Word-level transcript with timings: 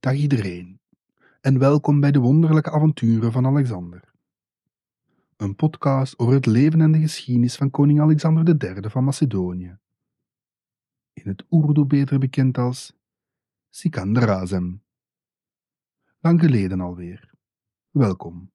Dag 0.00 0.14
iedereen 0.14 0.80
en 1.40 1.58
welkom 1.58 2.00
bij 2.00 2.10
de 2.10 2.18
wonderlijke 2.18 2.70
avonturen 2.70 3.32
van 3.32 3.46
Alexander. 3.46 4.12
Een 5.36 5.54
podcast 5.54 6.18
over 6.18 6.34
het 6.34 6.46
leven 6.46 6.80
en 6.80 6.92
de 6.92 6.98
geschiedenis 6.98 7.56
van 7.56 7.70
koning 7.70 8.00
Alexander 8.00 8.56
III 8.64 8.90
van 8.90 9.04
Macedonië. 9.04 9.78
In 11.12 11.28
het 11.28 11.44
Urdu 11.50 11.84
beter 11.84 12.18
bekend 12.18 12.58
als 12.58 12.96
Sikander 13.70 14.30
Azem. 14.30 14.82
Lang 16.20 16.40
geleden 16.40 16.80
alweer. 16.80 17.30
Welkom. 17.90 18.50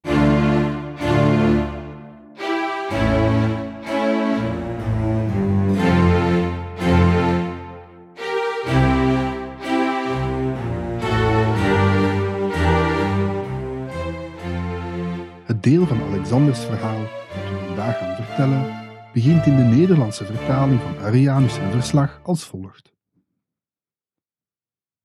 Deel 15.66 15.86
van 15.86 16.00
Alexanders 16.00 16.64
verhaal 16.64 17.00
dat 17.00 17.50
we 17.50 17.64
vandaag 17.66 17.98
gaan 17.98 18.24
vertellen 18.24 18.88
begint 19.12 19.46
in 19.46 19.56
de 19.56 19.62
Nederlandse 19.62 20.24
vertaling 20.24 20.80
van 20.80 20.98
Arianus 20.98 21.58
en 21.58 21.70
verslag 21.70 22.20
als 22.22 22.44
volgt. 22.44 22.92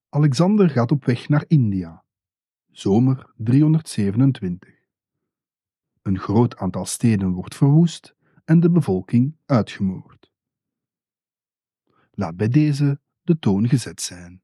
Alexander 0.10 0.70
gaat 0.70 0.92
op 0.92 1.06
weg 1.06 1.30
naar 1.30 1.44
India. 1.48 2.04
Zomer 2.72 3.34
327. 3.38 4.70
Een 6.02 6.20
groot 6.20 6.58
aantal 6.58 6.86
steden 6.86 7.32
wordt 7.32 7.56
verwoest 7.56 8.16
en 8.46 8.60
de 8.60 8.72
bevolking 8.72 9.38
uitgemoord. 9.46 10.32
Laat 12.12 12.36
bij 12.36 12.48
deze 12.48 13.00
de 13.22 13.40
toon 13.40 13.68
gezet 13.68 14.02
zijn. 14.02 14.42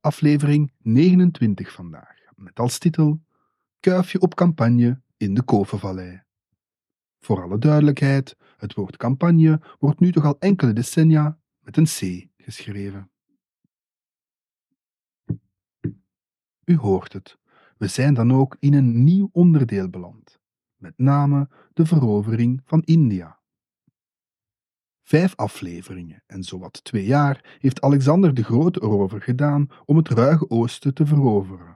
Aflevering 0.00 0.72
29 0.78 1.72
vandaag, 1.72 2.16
met 2.34 2.58
als 2.58 2.78
titel 2.78 3.24
Kuifje 3.86 4.20
op 4.20 4.34
campagne 4.34 5.00
in 5.16 5.34
de 5.34 5.42
Kovenvallei. 5.42 6.22
Voor 7.20 7.42
alle 7.42 7.58
duidelijkheid, 7.58 8.36
het 8.56 8.74
woord 8.74 8.96
campagne 8.96 9.60
wordt 9.78 10.00
nu 10.00 10.12
toch 10.12 10.24
al 10.24 10.38
enkele 10.38 10.72
decennia 10.72 11.38
met 11.58 11.76
een 11.76 11.84
C 11.84 12.28
geschreven. 12.36 13.10
U 16.64 16.76
hoort 16.76 17.12
het, 17.12 17.38
we 17.76 17.86
zijn 17.86 18.14
dan 18.14 18.32
ook 18.32 18.56
in 18.58 18.74
een 18.74 19.04
nieuw 19.04 19.28
onderdeel 19.32 19.88
beland, 19.88 20.40
met 20.76 20.98
name 20.98 21.48
de 21.72 21.86
verovering 21.86 22.60
van 22.64 22.82
India. 22.82 23.40
Vijf 25.02 25.36
afleveringen 25.36 26.22
en 26.26 26.42
zowat 26.42 26.84
twee 26.84 27.04
jaar 27.04 27.56
heeft 27.58 27.80
Alexander 27.80 28.34
de 28.34 28.44
Grote 28.44 28.82
erover 28.82 29.22
gedaan 29.22 29.68
om 29.84 29.96
het 29.96 30.08
ruige 30.08 30.50
oosten 30.50 30.94
te 30.94 31.06
veroveren. 31.06 31.75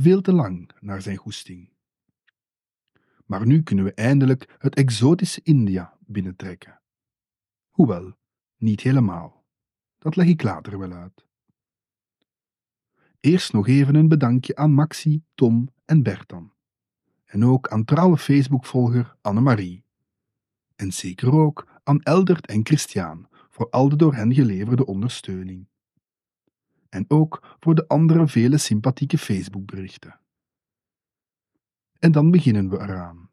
Veel 0.00 0.20
te 0.20 0.32
lang 0.32 0.70
naar 0.80 1.02
zijn 1.02 1.16
goesting. 1.16 1.70
Maar 3.26 3.46
nu 3.46 3.62
kunnen 3.62 3.84
we 3.84 3.94
eindelijk 3.94 4.56
het 4.58 4.74
exotische 4.74 5.40
India 5.42 5.98
binnentrekken. 6.06 6.80
Hoewel, 7.70 8.16
niet 8.56 8.80
helemaal. 8.80 9.44
Dat 9.98 10.16
leg 10.16 10.26
ik 10.26 10.42
later 10.42 10.78
wel 10.78 10.92
uit. 10.92 11.26
Eerst 13.20 13.52
nog 13.52 13.68
even 13.68 13.94
een 13.94 14.08
bedankje 14.08 14.56
aan 14.56 14.72
Maxi, 14.72 15.22
Tom 15.34 15.68
en 15.84 16.02
Bertan. 16.02 16.52
En 17.24 17.44
ook 17.44 17.68
aan 17.68 17.84
trouwe 17.84 18.16
Facebookvolger 18.16 19.16
Annemarie. 19.20 19.84
En 20.76 20.92
zeker 20.92 21.32
ook 21.32 21.80
aan 21.82 22.02
Eldert 22.02 22.46
en 22.46 22.66
Christian 22.66 23.28
voor 23.50 23.70
al 23.70 23.88
de 23.88 23.96
door 23.96 24.14
hen 24.14 24.34
geleverde 24.34 24.86
ondersteuning. 24.86 25.68
En 26.88 27.04
ook 27.08 27.56
voor 27.60 27.74
de 27.74 27.88
andere 27.88 28.28
vele 28.28 28.58
sympathieke 28.58 29.18
Facebookberichten. 29.18 30.20
En 31.98 32.12
dan 32.12 32.30
beginnen 32.30 32.70
we 32.70 32.80
eraan, 32.80 33.30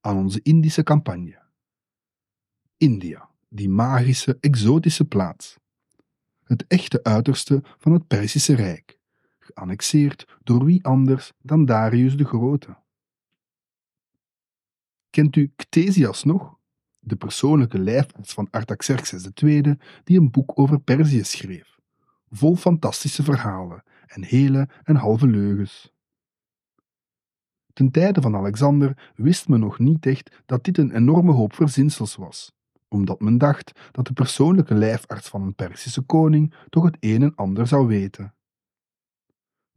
aan 0.00 0.16
onze 0.16 0.40
Indische 0.42 0.82
campagne. 0.82 1.42
India, 2.76 3.28
die 3.48 3.68
magische, 3.68 4.36
exotische 4.40 5.04
plaats. 5.04 5.58
Het 6.44 6.66
echte 6.66 7.02
uiterste 7.02 7.62
van 7.78 7.92
het 7.92 8.06
Perzische 8.06 8.54
Rijk, 8.54 8.98
geannexeerd 9.38 10.36
door 10.42 10.64
wie 10.64 10.84
anders 10.84 11.32
dan 11.42 11.64
Darius 11.64 12.16
de 12.16 12.24
Grote. 12.24 12.76
Kent 15.10 15.36
u 15.36 15.52
Ctesias 15.56 16.24
nog? 16.24 16.58
De 16.98 17.16
persoonlijke 17.16 17.78
lijfarts 17.78 18.32
van 18.32 18.50
Artaxerxes 18.50 19.28
II, 19.42 19.76
die 20.04 20.18
een 20.18 20.30
boek 20.30 20.58
over 20.58 20.80
Perzië 20.80 21.24
schreef, 21.24 21.77
vol 22.30 22.56
fantastische 22.56 23.22
verhalen 23.22 23.82
en 24.06 24.24
hele 24.24 24.68
en 24.84 24.96
halve 24.96 25.26
leugens. 25.26 25.92
Ten 27.72 27.90
tijde 27.90 28.20
van 28.20 28.36
Alexander 28.36 29.12
wist 29.14 29.48
men 29.48 29.60
nog 29.60 29.78
niet 29.78 30.06
echt 30.06 30.42
dat 30.46 30.64
dit 30.64 30.78
een 30.78 30.94
enorme 30.94 31.32
hoop 31.32 31.54
verzinsels 31.54 32.16
was, 32.16 32.52
omdat 32.88 33.20
men 33.20 33.38
dacht 33.38 33.88
dat 33.92 34.06
de 34.06 34.12
persoonlijke 34.12 34.74
lijfarts 34.74 35.28
van 35.28 35.42
een 35.42 35.54
Perzische 35.54 36.02
koning 36.02 36.54
toch 36.68 36.84
het 36.84 36.96
een 37.00 37.22
en 37.22 37.34
ander 37.34 37.66
zou 37.66 37.86
weten. 37.86 38.34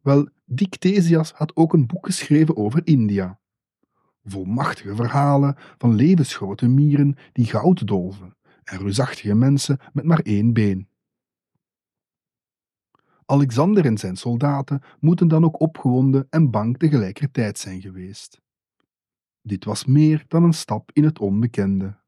Wel, 0.00 0.28
Dictesias 0.44 1.32
had 1.32 1.56
ook 1.56 1.72
een 1.72 1.86
boek 1.86 2.06
geschreven 2.06 2.56
over 2.56 2.80
India. 2.84 3.40
Vol 4.24 4.44
machtige 4.44 4.94
verhalen 4.94 5.56
van 5.78 5.94
levensgrote 5.94 6.68
mieren 6.68 7.16
die 7.32 7.46
goud 7.46 7.86
dolven 7.86 8.36
en 8.64 8.78
reusachtige 8.78 9.34
mensen 9.34 9.78
met 9.92 10.04
maar 10.04 10.20
één 10.20 10.52
been. 10.52 10.88
Alexander 13.26 13.84
en 13.84 13.98
zijn 13.98 14.16
soldaten 14.16 14.82
moeten 15.00 15.28
dan 15.28 15.44
ook 15.44 15.60
opgewonden 15.60 16.26
en 16.30 16.50
bang 16.50 16.78
tegelijkertijd 16.78 17.58
zijn 17.58 17.80
geweest. 17.80 18.40
Dit 19.42 19.64
was 19.64 19.84
meer 19.84 20.24
dan 20.28 20.44
een 20.44 20.52
stap 20.52 20.90
in 20.92 21.04
het 21.04 21.18
onbekende. 21.18 22.00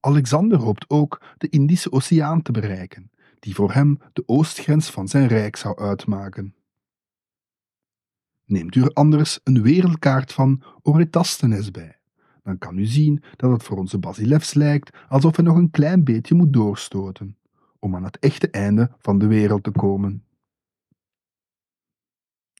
Alexander 0.00 0.58
hoopt 0.58 0.90
ook 0.90 1.22
de 1.36 1.48
Indische 1.48 1.92
Oceaan 1.92 2.42
te 2.42 2.52
bereiken, 2.52 3.10
die 3.38 3.54
voor 3.54 3.72
hem 3.72 3.98
de 4.12 4.22
oostgrens 4.26 4.90
van 4.90 5.08
zijn 5.08 5.26
rijk 5.26 5.56
zou 5.56 5.78
uitmaken. 5.78 6.54
Neemt 8.44 8.74
u 8.74 8.82
er 8.82 8.92
anders 8.92 9.40
een 9.44 9.62
wereldkaart 9.62 10.32
van 10.32 10.62
Oretasthenes 10.82 11.70
bij, 11.70 11.98
dan 12.42 12.58
kan 12.58 12.78
u 12.78 12.86
zien 12.86 13.22
dat 13.36 13.50
het 13.50 13.62
voor 13.62 13.78
onze 13.78 13.98
Basilevs 13.98 14.54
lijkt 14.54 14.96
alsof 15.08 15.36
hij 15.36 15.44
nog 15.44 15.56
een 15.56 15.70
klein 15.70 16.04
beetje 16.04 16.34
moet 16.34 16.52
doorstoten 16.52 17.37
om 17.78 17.94
aan 17.94 18.04
het 18.04 18.18
echte 18.18 18.50
einde 18.50 18.90
van 18.98 19.18
de 19.18 19.26
wereld 19.26 19.64
te 19.64 19.70
komen. 19.70 20.22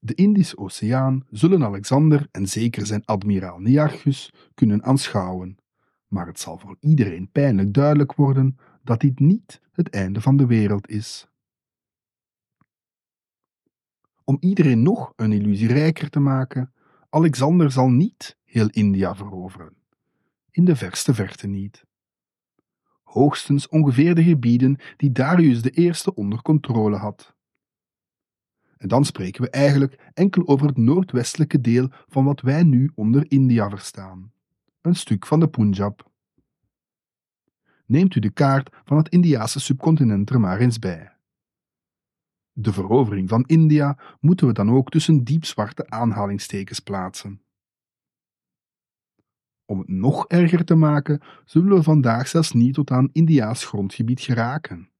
De 0.00 0.14
Indische 0.14 0.58
Oceaan 0.58 1.26
zullen 1.30 1.64
Alexander 1.64 2.28
en 2.30 2.46
zeker 2.46 2.86
zijn 2.86 3.04
admiraal 3.04 3.58
Nearchus 3.58 4.32
kunnen 4.54 4.84
aanschouwen, 4.84 5.58
maar 6.06 6.26
het 6.26 6.40
zal 6.40 6.58
voor 6.58 6.76
iedereen 6.80 7.30
pijnlijk 7.30 7.74
duidelijk 7.74 8.14
worden 8.14 8.58
dat 8.82 9.00
dit 9.00 9.18
niet 9.18 9.60
het 9.72 9.90
einde 9.90 10.20
van 10.20 10.36
de 10.36 10.46
wereld 10.46 10.88
is. 10.88 11.28
Om 14.24 14.36
iedereen 14.40 14.82
nog 14.82 15.12
een 15.16 15.32
illusie 15.32 15.68
rijker 15.68 16.10
te 16.10 16.20
maken, 16.20 16.72
Alexander 17.08 17.72
zal 17.72 17.88
niet 17.88 18.38
heel 18.44 18.68
India 18.68 19.16
veroveren. 19.16 19.76
In 20.50 20.64
de 20.64 20.76
verste 20.76 21.14
verte 21.14 21.46
niet 21.46 21.86
hoogstens 23.08 23.68
ongeveer 23.68 24.14
de 24.14 24.22
gebieden 24.22 24.76
die 24.96 25.12
Darius 25.12 25.62
de 25.62 25.70
Eerste 25.70 26.14
onder 26.14 26.42
controle 26.42 26.96
had. 26.96 27.36
En 28.76 28.88
dan 28.88 29.04
spreken 29.04 29.42
we 29.42 29.50
eigenlijk 29.50 30.10
enkel 30.14 30.46
over 30.46 30.66
het 30.66 30.76
noordwestelijke 30.76 31.60
deel 31.60 31.88
van 32.08 32.24
wat 32.24 32.40
wij 32.40 32.62
nu 32.62 32.90
onder 32.94 33.30
India 33.30 33.68
verstaan, 33.68 34.32
een 34.80 34.94
stuk 34.96 35.26
van 35.26 35.40
de 35.40 35.48
Punjab. 35.48 36.10
Neemt 37.86 38.14
u 38.14 38.20
de 38.20 38.30
kaart 38.30 38.76
van 38.84 38.96
het 38.96 39.08
Indiase 39.08 39.60
subcontinent 39.60 40.30
er 40.30 40.40
maar 40.40 40.60
eens 40.60 40.78
bij. 40.78 41.12
De 42.52 42.72
verovering 42.72 43.28
van 43.28 43.44
India 43.46 43.98
moeten 44.20 44.46
we 44.46 44.52
dan 44.52 44.70
ook 44.70 44.90
tussen 44.90 45.24
diepzwarte 45.24 45.90
aanhalingstekens 45.90 46.80
plaatsen. 46.80 47.42
Om 49.70 49.78
het 49.78 49.88
nog 49.88 50.26
erger 50.26 50.64
te 50.64 50.74
maken, 50.74 51.20
zullen 51.44 51.76
we 51.76 51.82
vandaag 51.82 52.28
zelfs 52.28 52.52
niet 52.52 52.74
tot 52.74 52.90
aan 52.90 53.08
Indiaas 53.12 53.64
grondgebied 53.64 54.20
geraken. 54.20 54.90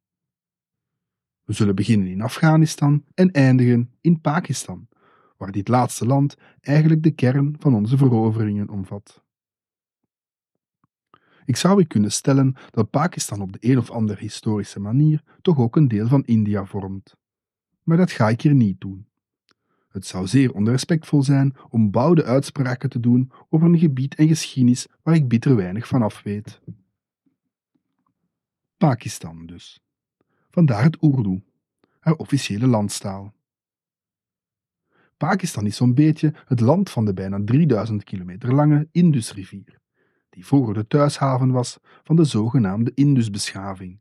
We 1.45 1.53
zullen 1.53 1.75
beginnen 1.75 2.07
in 2.07 2.21
Afghanistan 2.21 3.05
en 3.15 3.31
eindigen 3.31 3.91
in 4.01 4.21
Pakistan, 4.21 4.89
waar 5.37 5.51
dit 5.51 5.69
laatste 5.69 6.07
land 6.07 6.37
eigenlijk 6.61 7.03
de 7.03 7.11
kern 7.11 7.57
van 7.59 7.75
onze 7.75 7.97
veroveringen 7.97 8.69
omvat. 8.69 9.25
Ik 11.45 11.57
zou 11.57 11.81
u 11.81 11.85
kunnen 11.85 12.13
stellen 12.13 12.57
dat 12.71 12.91
Pakistan 12.91 13.41
op 13.41 13.53
de 13.53 13.59
een 13.61 13.79
of 13.79 13.91
andere 13.91 14.21
historische 14.21 14.81
manier 14.81 15.23
toch 15.43 15.59
ook 15.59 15.77
een 15.77 15.89
deel 15.89 16.09
van 16.09 16.25
India 16.25 16.65
vormt. 16.65 17.17
Maar 17.83 17.97
dat 17.97 18.11
ga 18.11 18.29
ik 18.29 18.41
hier 18.41 18.55
niet 18.55 18.81
doen. 18.81 19.08
Het 19.89 20.07
zou 20.07 20.27
zeer 20.27 20.53
onrespectvol 20.53 21.23
zijn 21.23 21.57
om 21.69 21.91
bouwde 21.91 22.25
uitspraken 22.25 22.91
te 22.91 23.01
doen 23.01 23.31
over 23.49 23.69
een 23.69 23.79
gebied 23.79 24.15
en 24.15 24.29
geschiedenis 24.29 24.87
waar 25.03 25.15
ik 25.15 25.29
bitter 25.29 25.57
weinig 25.57 25.87
van 25.87 26.03
af 26.03 26.23
weet. 26.23 26.61
Pakistan 28.77 29.47
dus. 29.47 29.81
vandaar 30.51 30.83
het 30.83 31.03
Urdu, 31.03 31.43
haar 32.01 32.15
officiële 32.15 32.67
landstaal. 32.67 33.35
Pakistan 35.17 35.67
is 35.67 35.77
zo'n 35.77 35.95
beetje 35.95 36.35
het 36.45 36.61
land 36.61 36.91
van 36.91 37.05
de 37.05 37.15
bijna 37.15 37.45
3000 37.45 38.05
kilometer 38.05 38.55
lange 38.55 38.89
Indusrivier, 38.93 39.81
die 40.31 40.47
vroeger 40.47 40.75
de 40.75 40.87
thuishaven 40.87 41.51
was 41.51 41.79
van 42.03 42.17
de 42.17 42.25
zogenaamde 42.25 42.93
Indusbeschaving. 42.95 44.01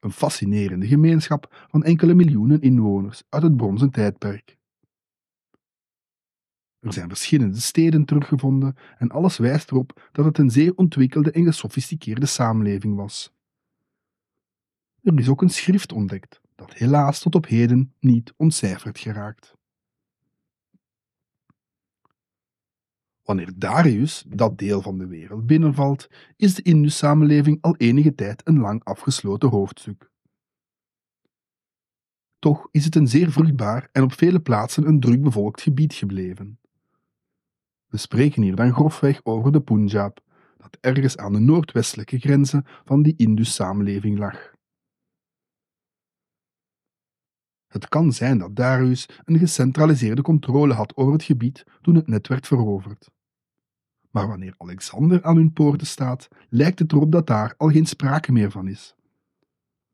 Een 0.00 0.12
fascinerende 0.12 0.86
gemeenschap 0.86 1.66
van 1.70 1.84
enkele 1.84 2.14
miljoenen 2.14 2.60
inwoners 2.60 3.22
uit 3.28 3.42
het 3.42 3.56
bronzen 3.56 3.90
tijdperk. 3.90 4.56
Er 6.84 6.92
zijn 6.92 7.08
verschillende 7.08 7.60
steden 7.60 8.04
teruggevonden 8.04 8.76
en 8.98 9.10
alles 9.10 9.36
wijst 9.36 9.70
erop 9.70 10.08
dat 10.12 10.24
het 10.24 10.38
een 10.38 10.50
zeer 10.50 10.74
ontwikkelde 10.74 11.30
en 11.30 11.44
gesofisticeerde 11.44 12.26
samenleving 12.26 12.96
was. 12.96 13.32
Er 15.02 15.18
is 15.18 15.28
ook 15.28 15.42
een 15.42 15.50
schrift 15.50 15.92
ontdekt 15.92 16.40
dat 16.54 16.74
helaas 16.74 17.20
tot 17.20 17.34
op 17.34 17.46
heden 17.46 17.94
niet 18.00 18.32
ontcijferd 18.36 18.98
geraakt. 18.98 19.56
Wanneer 23.22 23.52
Darius 23.56 24.24
dat 24.28 24.58
deel 24.58 24.82
van 24.82 24.98
de 24.98 25.06
wereld 25.06 25.46
binnenvalt, 25.46 26.08
is 26.36 26.54
de 26.54 26.62
Indus-samenleving 26.62 27.58
al 27.60 27.76
enige 27.76 28.14
tijd 28.14 28.48
een 28.48 28.58
lang 28.58 28.84
afgesloten 28.84 29.48
hoofdstuk. 29.48 30.10
Toch 32.38 32.68
is 32.70 32.84
het 32.84 32.94
een 32.94 33.08
zeer 33.08 33.32
vruchtbaar 33.32 33.88
en 33.92 34.02
op 34.02 34.12
vele 34.12 34.40
plaatsen 34.40 34.86
een 34.86 35.00
druk 35.00 35.22
bevolkt 35.22 35.60
gebied 35.60 35.94
gebleven. 35.94 36.58
We 37.94 38.00
spreken 38.00 38.42
hier 38.42 38.56
dan 38.56 38.72
grofweg 38.72 39.20
over 39.24 39.52
de 39.52 39.60
Punjab, 39.60 40.20
dat 40.56 40.78
ergens 40.80 41.16
aan 41.16 41.32
de 41.32 41.38
noordwestelijke 41.38 42.18
grenzen 42.18 42.64
van 42.84 43.02
die 43.02 43.16
Indus-samenleving 43.16 44.18
lag. 44.18 44.52
Het 47.66 47.88
kan 47.88 48.12
zijn 48.12 48.38
dat 48.38 48.56
Darius 48.56 49.08
een 49.24 49.38
gecentraliseerde 49.38 50.22
controle 50.22 50.72
had 50.74 50.96
over 50.96 51.12
het 51.12 51.22
gebied 51.22 51.64
toen 51.80 51.94
het 51.94 52.06
net 52.06 52.28
werd 52.28 52.46
veroverd. 52.46 53.10
Maar 54.10 54.28
wanneer 54.28 54.54
Alexander 54.56 55.22
aan 55.22 55.36
hun 55.36 55.52
poorten 55.52 55.86
staat, 55.86 56.28
lijkt 56.48 56.78
het 56.78 56.92
erop 56.92 57.12
dat 57.12 57.26
daar 57.26 57.54
al 57.56 57.70
geen 57.70 57.86
sprake 57.86 58.32
meer 58.32 58.50
van 58.50 58.68
is. 58.68 58.94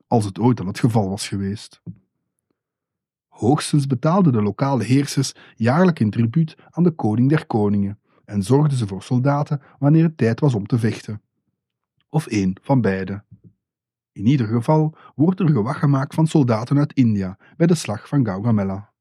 Als 0.06 0.24
het 0.24 0.38
ooit 0.38 0.60
al 0.60 0.66
het 0.66 0.78
geval 0.78 1.08
was 1.08 1.28
geweest. 1.28 1.82
Hoogstens 3.40 3.86
betaalden 3.86 4.32
de 4.32 4.42
lokale 4.42 4.84
heersers 4.84 5.34
jaarlijk 5.54 6.00
een 6.00 6.10
tribuut 6.10 6.56
aan 6.70 6.82
de 6.82 6.90
koning 6.90 7.28
der 7.28 7.46
koningen 7.46 7.98
en 8.24 8.42
zorgden 8.42 8.78
ze 8.78 8.86
voor 8.86 9.02
soldaten 9.02 9.62
wanneer 9.78 10.02
het 10.02 10.16
tijd 10.16 10.40
was 10.40 10.54
om 10.54 10.66
te 10.66 10.78
vechten. 10.78 11.22
Of 12.08 12.26
één 12.26 12.56
van 12.62 12.80
beide. 12.80 13.24
In 14.12 14.26
ieder 14.26 14.46
geval 14.46 14.96
wordt 15.14 15.40
er 15.40 15.48
gewacht 15.48 15.78
gemaakt 15.78 16.14
van 16.14 16.26
soldaten 16.26 16.78
uit 16.78 16.92
India 16.92 17.38
bij 17.56 17.66
de 17.66 17.74
slag 17.74 18.08
van 18.08 18.24
Gaugamela. 18.24 18.92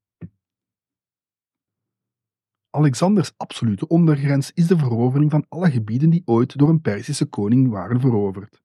Alexanders 2.70 3.34
absolute 3.38 3.88
ondergrens 3.88 4.52
is 4.54 4.68
de 4.68 4.78
verovering 4.78 5.32
van 5.32 5.46
alle 5.50 5.72
gebieden 5.72 6.10
die 6.10 6.22
ooit 6.26 6.58
door 6.58 6.70
een 6.70 6.82
Perzische 6.82 7.26
koning 7.26 7.70
waren 7.70 8.00
veroverd. 8.00 8.62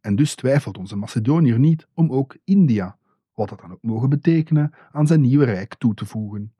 En 0.00 0.16
dus 0.16 0.34
twijfelt 0.34 0.78
onze 0.78 0.96
Macedoniër 0.96 1.58
niet 1.58 1.86
om 1.94 2.12
ook 2.12 2.36
India, 2.44 2.98
wat 3.34 3.48
dat 3.48 3.60
dan 3.60 3.72
ook 3.72 3.82
mogen 3.82 4.08
betekenen, 4.08 4.74
aan 4.92 5.06
zijn 5.06 5.20
nieuwe 5.20 5.44
rijk 5.44 5.74
toe 5.74 5.94
te 5.94 6.06
voegen. 6.06 6.54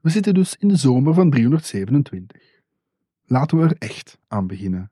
We 0.00 0.10
zitten 0.10 0.34
dus 0.34 0.56
in 0.56 0.68
de 0.68 0.76
zomer 0.76 1.14
van 1.14 1.30
327. 1.30 2.62
Laten 3.24 3.58
we 3.58 3.64
er 3.64 3.76
echt 3.78 4.18
aan 4.26 4.46
beginnen. 4.46 4.90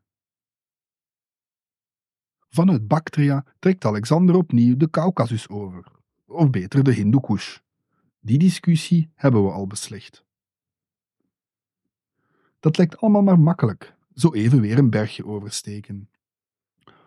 Vanuit 2.48 2.88
Bactria 2.88 3.44
trekt 3.58 3.84
Alexander 3.84 4.36
opnieuw 4.36 4.76
de 4.76 4.90
Caucasus 4.90 5.48
over, 5.48 5.84
of 6.26 6.50
beter 6.50 6.84
de 6.84 6.92
Hindu 6.92 7.20
Kush. 7.20 7.58
Die 8.20 8.38
discussie 8.38 9.10
hebben 9.14 9.44
we 9.44 9.50
al 9.50 9.66
beslecht. 9.66 10.24
Dat 12.60 12.76
lijkt 12.76 12.96
allemaal 12.96 13.22
maar 13.22 13.40
makkelijk, 13.40 13.96
zo 14.14 14.32
even 14.32 14.60
weer 14.60 14.78
een 14.78 14.90
bergje 14.90 15.26
oversteken. 15.26 16.08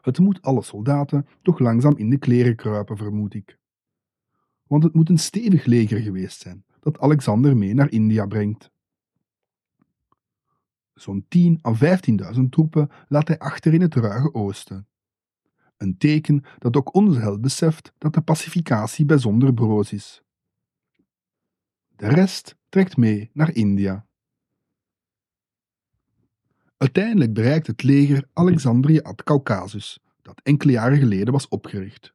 Het 0.07 0.19
moet 0.19 0.42
alle 0.42 0.63
soldaten 0.63 1.27
toch 1.42 1.59
langzaam 1.59 1.98
in 1.98 2.09
de 2.09 2.18
kleren 2.18 2.56
kruipen, 2.56 2.98
vermoed 2.98 3.33
ik. 3.33 3.57
Want 4.63 4.83
het 4.83 4.94
moet 4.94 5.09
een 5.09 5.19
stevig 5.19 5.65
leger 5.65 6.00
geweest 6.00 6.42
zijn 6.42 6.65
dat 6.80 7.00
Alexander 7.00 7.57
mee 7.57 7.74
naar 7.74 7.92
India 7.92 8.25
brengt. 8.25 8.71
Zo'n 10.94 11.25
10 11.27 11.59
à 11.65 11.74
15.000 12.36 12.42
troepen 12.50 12.89
laat 13.07 13.27
hij 13.27 13.39
achter 13.39 13.74
in 13.74 13.81
het 13.81 13.95
ruige 13.95 14.33
oosten. 14.33 14.88
Een 15.77 15.98
teken 15.98 16.44
dat 16.57 16.77
ook 16.77 16.94
onze 16.94 17.19
held 17.19 17.42
beseft 17.42 17.94
dat 17.98 18.13
de 18.13 18.21
pacificatie 18.21 19.06
bijzonder 19.06 19.54
broos 19.54 19.94
is. 19.94 20.24
De 21.88 22.07
rest 22.07 22.57
trekt 22.69 22.98
mee 22.98 23.30
naar 23.33 23.54
India. 23.56 24.07
Uiteindelijk 26.77 27.33
bereikt 27.33 27.68
het 27.68 27.83
leger 27.83 28.27
Alexandrië 28.33 29.00
ad 29.00 29.24
Caucasus, 29.24 30.00
dat 30.21 30.41
enkele 30.44 30.71
jaren 30.71 30.97
geleden 30.97 31.33
was 31.33 31.47
opgericht. 31.47 32.13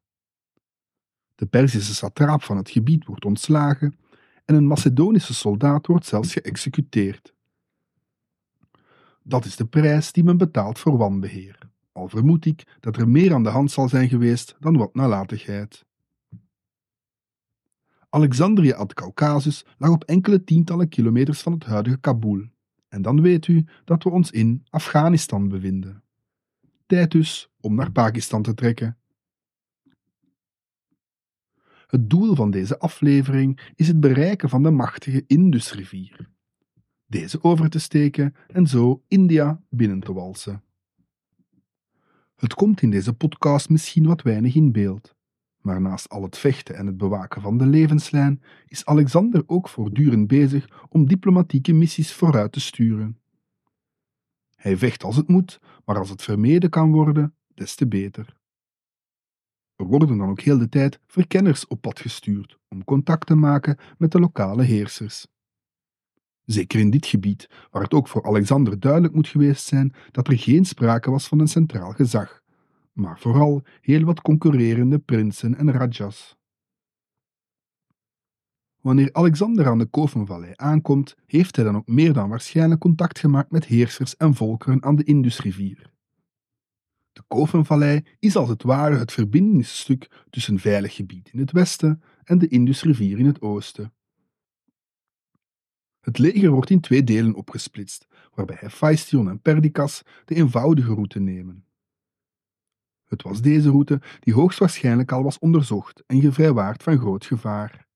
De 1.35 1.47
Perzische 1.47 1.95
satraap 1.95 2.43
van 2.43 2.57
het 2.57 2.71
gebied 2.71 3.07
wordt 3.07 3.25
ontslagen 3.25 3.99
en 4.45 4.55
een 4.55 4.67
Macedonische 4.67 5.35
soldaat 5.35 5.87
wordt 5.87 6.07
zelfs 6.07 6.33
geëxecuteerd. 6.33 7.35
Dat 9.23 9.45
is 9.45 9.57
de 9.57 9.67
prijs 9.67 10.13
die 10.13 10.25
men 10.25 10.37
betaalt 10.37 10.79
voor 10.79 10.97
wanbeheer, 10.97 11.59
al 11.93 12.09
vermoed 12.09 12.45
ik 12.45 12.77
dat 12.81 12.97
er 12.97 13.09
meer 13.09 13.35
aan 13.35 13.43
de 13.43 13.49
hand 13.49 13.71
zal 13.71 13.89
zijn 13.89 14.09
geweest 14.09 14.57
dan 14.61 14.77
wat 14.77 14.95
nalatigheid. 14.95 15.85
Alexandrië 18.09 18.73
ad 18.73 18.95
Caucasus 18.95 19.65
lag 19.79 19.91
op 19.91 20.05
enkele 20.05 20.45
tientallen 20.45 20.89
kilometers 20.89 21.41
van 21.41 21.53
het 21.53 21.65
huidige 21.65 21.99
Kabul. 21.99 22.52
En 22.93 23.03
dan 23.03 23.21
weet 23.21 23.47
u 23.47 23.65
dat 23.85 24.03
we 24.03 24.11
ons 24.11 24.31
in 24.31 24.67
Afghanistan 24.71 25.49
bevinden. 25.49 26.03
Tijd 26.87 27.11
dus 27.11 27.51
om 27.61 27.75
naar 27.75 27.93
Pakistan 27.93 28.43
te 28.43 28.55
trekken. 28.55 28.99
Het 31.87 32.11
doel 32.11 32.35
van 32.35 32.51
deze 32.51 32.79
aflevering 32.79 33.73
is 33.75 33.89
het 33.89 34.01
bereiken 34.01 34.49
van 34.49 34.63
de 34.63 34.71
machtige 34.71 35.25
Indusrivier. 35.27 36.31
Deze 37.07 37.43
over 37.43 37.71
te 37.71 37.79
steken 37.79 38.35
en 38.49 38.67
zo 38.67 39.03
India 39.09 39.63
binnen 39.69 40.01
te 40.01 40.13
walsen. 40.13 40.63
Het 42.37 42.55
komt 42.55 42.83
in 42.83 42.91
deze 42.91 43.13
podcast 43.13 43.69
misschien 43.69 44.07
wat 44.07 44.23
weinig 44.23 44.55
in 44.55 44.73
beeld, 44.73 45.15
maar 45.63 45.81
naast 45.81 46.09
al 46.09 46.23
het 46.23 46.39
vechten 46.39 46.77
en 46.77 46.87
het 46.87 46.97
bewaken 46.97 47.43
van 47.43 47.59
de 47.59 47.67
levenslijn 47.67 48.43
is 48.67 48.85
Alexander 48.85 49.43
ook 49.47 49.69
voortdurend 49.69 50.27
bezig 50.27 50.87
om 50.89 51.07
diplomatieke 51.07 51.73
missies 51.73 52.13
vooruit 52.13 52.53
te 52.53 52.61
sturen. 52.61 53.19
Hij 54.57 54.77
vecht 54.77 55.05
als 55.05 55.17
het 55.17 55.29
moet, 55.29 55.61
maar 55.85 55.99
als 55.99 56.11
het 56.11 56.23
vermeden 56.23 56.71
kan 56.71 56.93
worden, 56.93 57.35
des 57.55 57.75
te 57.75 57.87
beter. 57.87 58.37
Er 59.77 59.85
worden 59.85 60.19
dan 60.19 60.29
ook 60.29 60.41
heel 60.41 60.59
de 60.59 60.69
tijd 60.69 61.01
verkenners 61.07 61.67
op 61.67 61.81
pad 61.81 62.01
gestuurd 62.01 62.59
om 62.69 62.85
contact 62.85 63.27
te 63.27 63.35
maken 63.35 63.79
met 63.99 64.13
de 64.13 64.21
lokale 64.21 64.63
heersers. 64.63 65.27
Zeker 66.45 66.81
in 66.81 66.91
dit 66.91 67.07
gebied, 67.07 67.49
waar 67.71 67.83
het 67.83 67.95
ook 67.95 68.09
voor 68.09 68.25
Alexander 68.27 68.81
duidelijk 68.81 69.15
moet 69.15 69.29
geweest 69.29 69.67
zijn 69.67 69.95
dat 70.11 70.29
er 70.29 70.39
geen 70.39 70.65
sprake 70.65 71.11
was 71.11 71.29
van 71.29 71.39
een 71.39 71.49
centraal 71.49 71.93
gezag, 71.93 72.42
maar 72.93 73.19
vooral 73.19 73.63
heel 73.81 74.05
wat 74.05 74.21
concurrerende 74.21 74.99
prinsen 74.99 75.55
en 75.55 75.73
rajas. 75.73 76.37
Wanneer 78.81 79.13
Alexander 79.13 79.67
aan 79.67 79.79
de 79.79 79.87
Kovenvallei 79.87 80.53
aankomt, 80.57 81.17
heeft 81.27 81.57
hij 81.57 81.65
dan 81.65 81.77
ook 81.77 81.87
meer 81.87 82.13
dan 82.13 82.29
waarschijnlijk 82.29 82.81
contact 82.81 83.19
gemaakt 83.19 83.51
met 83.51 83.65
heersers 83.65 84.17
en 84.17 84.35
volkeren 84.35 84.83
aan 84.83 84.97
de 84.97 85.05
Indusrivier. 85.05 85.91
De 87.13 87.23
Kovenvallei 87.29 88.03
is 88.19 88.37
als 88.37 88.49
het 88.49 88.63
ware 88.63 88.97
het 88.97 89.13
verbindingsstuk 89.13 90.25
tussen 90.31 90.59
veilig 90.59 90.95
gebied 90.95 91.29
in 91.33 91.39
het 91.39 91.53
westen 91.53 92.03
en 92.25 92.39
de 92.39 92.49
Indusrivier 92.49 93.19
in 93.19 93.27
het 93.27 93.41
oosten. 93.41 93.93
Het 96.01 96.19
leger 96.19 96.51
wordt 96.51 96.71
in 96.71 96.81
twee 96.81 97.05
delen 97.05 97.35
opgesplitst, 97.35 98.07
waarbij 98.35 98.57
Hephaestion 98.61 99.29
en 99.29 99.41
Perdiccas 99.41 100.03
de 100.25 100.35
eenvoudige 100.35 100.95
route 100.95 101.21
nemen. 101.21 101.65
Het 103.13 103.23
was 103.23 103.41
deze 103.41 103.71
route 103.71 104.01
die 104.21 104.35
hoogstwaarschijnlijk 104.35 105.13
al 105.13 105.23
was 105.23 105.39
onderzocht 105.39 106.03
en 106.07 106.21
gevrijwaard 106.21 106.83
van 106.83 106.99
groot 106.99 107.25
gevaar. 107.25 107.87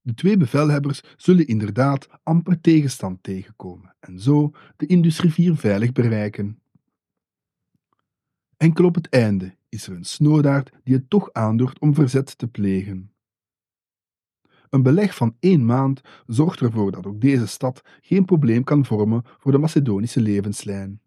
De 0.00 0.14
twee 0.14 0.36
bevelhebbers 0.36 1.02
zullen 1.16 1.46
inderdaad 1.46 2.08
amper 2.22 2.60
tegenstand 2.60 3.22
tegenkomen 3.22 3.96
en 4.00 4.20
zo 4.20 4.50
de 4.76 4.86
Indusrivier 4.86 5.56
veilig 5.56 5.92
bereiken. 5.92 6.60
Enkel 8.56 8.84
op 8.84 8.94
het 8.94 9.08
einde 9.08 9.56
is 9.68 9.86
er 9.86 9.94
een 9.94 10.04
snoodaard 10.04 10.70
die 10.84 10.94
het 10.94 11.10
toch 11.10 11.32
aandurft 11.32 11.78
om 11.78 11.94
verzet 11.94 12.38
te 12.38 12.48
plegen. 12.48 13.12
Een 14.70 14.82
beleg 14.82 15.14
van 15.14 15.36
één 15.40 15.64
maand 15.64 16.00
zorgt 16.26 16.60
ervoor 16.60 16.92
dat 16.92 17.06
ook 17.06 17.20
deze 17.20 17.46
stad 17.46 17.82
geen 18.00 18.24
probleem 18.24 18.64
kan 18.64 18.84
vormen 18.84 19.24
voor 19.38 19.52
de 19.52 19.58
Macedonische 19.58 20.20
levenslijn. 20.20 21.00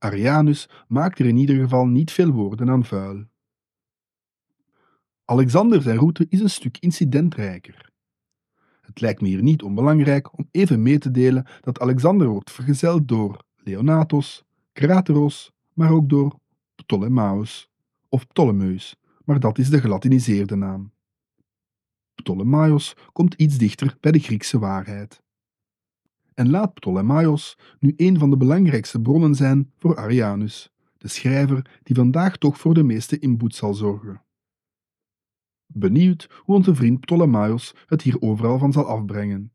Arianus 0.00 0.68
maakt 0.88 1.18
er 1.18 1.26
in 1.26 1.36
ieder 1.36 1.56
geval 1.56 1.86
niet 1.86 2.12
veel 2.12 2.30
woorden 2.30 2.70
aan 2.70 2.84
vuil. 2.84 3.24
Alexander 5.24 5.82
zijn 5.82 5.98
route 5.98 6.26
is 6.28 6.40
een 6.40 6.50
stuk 6.50 6.78
incidentrijker. 6.78 7.90
Het 8.80 9.00
lijkt 9.00 9.20
me 9.20 9.28
hier 9.28 9.42
niet 9.42 9.62
onbelangrijk 9.62 10.38
om 10.38 10.48
even 10.50 10.82
mee 10.82 10.98
te 10.98 11.10
delen 11.10 11.46
dat 11.60 11.80
Alexander 11.80 12.28
wordt 12.28 12.50
vergezeld 12.50 13.08
door 13.08 13.44
Leonatos, 13.56 14.44
Crateros, 14.72 15.52
maar 15.72 15.90
ook 15.90 16.08
door 16.08 16.38
Ptolemaeus 16.74 17.70
of 18.08 18.26
Ptolemeus, 18.26 18.96
maar 19.24 19.40
dat 19.40 19.58
is 19.58 19.70
de 19.70 19.80
gelatiniseerde 19.80 20.56
naam. 20.56 20.92
Ptolemaios 22.14 22.96
komt 23.12 23.34
iets 23.34 23.58
dichter 23.58 23.96
bij 24.00 24.12
de 24.12 24.18
Griekse 24.18 24.58
waarheid. 24.58 25.22
En 26.40 26.50
laat 26.50 26.74
Ptolemaios 26.74 27.58
nu 27.78 27.94
een 27.96 28.18
van 28.18 28.30
de 28.30 28.36
belangrijkste 28.36 29.00
bronnen 29.00 29.34
zijn 29.34 29.72
voor 29.76 29.96
Arianus, 29.96 30.72
de 30.98 31.08
schrijver 31.08 31.80
die 31.82 31.96
vandaag 31.96 32.36
toch 32.36 32.58
voor 32.58 32.74
de 32.74 32.82
meeste 32.82 33.18
inboet 33.18 33.54
zal 33.54 33.74
zorgen. 33.74 34.22
Benieuwd 35.66 36.40
hoe 36.44 36.54
onze 36.54 36.74
vriend 36.74 37.00
Ptolemaios 37.00 37.74
het 37.86 38.02
hier 38.02 38.20
overal 38.20 38.58
van 38.58 38.72
zal 38.72 38.86
afbrengen. 38.86 39.52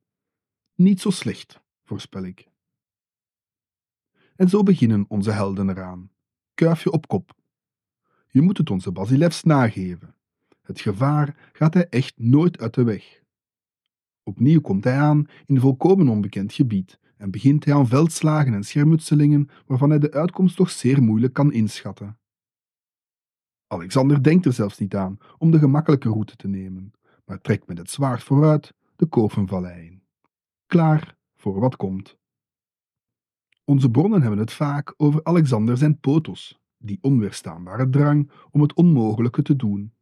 Niet 0.76 1.02
zo 1.02 1.10
slecht, 1.10 1.62
voorspel 1.84 2.24
ik. 2.24 2.48
En 4.36 4.50
zo 4.50 4.64
beginnen 4.64 5.06
onze 5.08 5.32
helden 5.32 5.70
eraan, 5.70 6.12
kuifje 6.54 6.92
op 6.92 7.08
kop. 7.08 7.36
Je 8.28 8.42
moet 8.42 8.58
het 8.58 8.70
onze 8.70 8.92
Basilevs 8.92 9.44
nageven. 9.44 10.16
Het 10.62 10.82
gevaar 10.82 11.50
gaat 11.54 11.74
hij 11.74 11.90
echt 11.90 12.14
nooit 12.18 12.60
uit 12.60 12.74
de 12.74 12.84
weg. 12.84 13.24
Opnieuw 14.28 14.62
komt 14.62 14.84
hij 14.84 14.98
aan 14.98 15.28
in 15.46 15.60
volkomen 15.60 16.08
onbekend 16.08 16.54
gebied 16.54 17.00
en 17.18 17.32
begint 17.32 17.66
hij 17.66 17.74
aan 17.74 17.88
veldslagen 17.88 18.54
en 18.54 18.64
schermutselingen 18.64 19.50
waarvan 19.66 19.90
hij 19.90 20.00
de 20.00 20.12
uitkomst 20.12 20.56
toch 20.56 20.70
zeer 20.70 21.02
moeilijk 21.02 21.34
kan 21.34 21.52
inschatten. 21.52 22.18
Alexander 23.68 24.24
denkt 24.24 24.46
er 24.46 24.54
zelfs 24.54 24.78
niet 24.78 24.96
aan 24.96 25.18
om 25.38 25.52
de 25.52 25.60
gemakkelijke 25.60 26.10
route 26.10 26.36
te 26.36 26.48
nemen, 26.48 26.92
maar 27.26 27.42
trekt 27.42 27.68
met 27.68 27.78
het 27.78 27.90
zwaard 27.90 28.24
vooruit 28.24 28.74
de 28.96 29.06
Kovenvallei 29.06 29.86
in. 29.86 30.04
Klaar 30.66 31.18
voor 31.36 31.60
wat 31.60 31.76
komt. 31.76 32.18
Onze 33.64 33.92
bronnen 33.92 34.22
hebben 34.22 34.40
het 34.40 34.54
vaak 34.54 34.94
over 34.98 35.24
Alexander 35.24 35.78
zijn 35.78 36.00
potos, 36.00 36.60
die 36.78 36.98
onweerstaanbare 37.02 37.90
drang 37.90 38.32
om 38.52 38.62
het 38.62 38.74
onmogelijke 38.74 39.42
te 39.42 39.56
doen. 39.56 39.94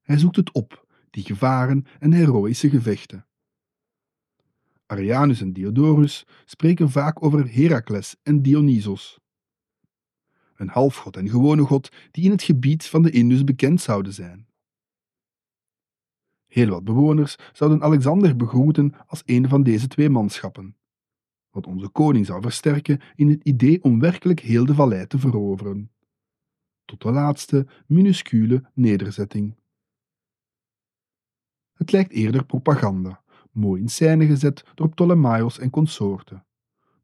Hij 0.00 0.18
zoekt 0.18 0.36
het 0.36 0.52
op, 0.52 0.83
die 1.14 1.24
gevaren 1.24 1.86
en 1.98 2.12
heroïsche 2.12 2.70
gevechten. 2.70 3.26
Arianus 4.86 5.40
en 5.40 5.52
Diodorus 5.52 6.26
spreken 6.44 6.90
vaak 6.90 7.22
over 7.22 7.54
Herakles 7.54 8.16
en 8.22 8.42
Dionysos. 8.42 9.18
Een 10.56 10.68
halfgod 10.68 11.16
en 11.16 11.28
gewone 11.28 11.62
god 11.62 11.92
die 12.10 12.24
in 12.24 12.30
het 12.30 12.42
gebied 12.42 12.86
van 12.86 13.02
de 13.02 13.10
Indus 13.10 13.44
bekend 13.44 13.80
zouden 13.80 14.12
zijn. 14.12 14.46
Heel 16.46 16.68
wat 16.68 16.84
bewoners 16.84 17.36
zouden 17.52 17.82
Alexander 17.82 18.36
begroeten 18.36 18.94
als 19.06 19.22
een 19.24 19.48
van 19.48 19.62
deze 19.62 19.88
twee 19.88 20.08
manschappen, 20.08 20.76
wat 21.50 21.66
onze 21.66 21.88
koning 21.88 22.26
zou 22.26 22.42
versterken 22.42 23.00
in 23.14 23.28
het 23.28 23.44
idee 23.44 23.82
om 23.82 24.00
werkelijk 24.00 24.40
heel 24.40 24.64
de 24.64 24.74
vallei 24.74 25.06
te 25.06 25.18
veroveren. 25.18 25.90
Tot 26.84 27.02
de 27.02 27.10
laatste, 27.10 27.66
minuscule 27.86 28.70
nederzetting. 28.74 29.54
Het 31.84 31.92
lijkt 31.92 32.12
eerder 32.12 32.44
propaganda, 32.44 33.20
mooi 33.52 33.80
in 33.80 33.88
scène 33.88 34.26
gezet 34.26 34.64
door 34.74 34.88
Ptolemaios 34.88 35.58
en 35.58 35.70
consorten, 35.70 36.44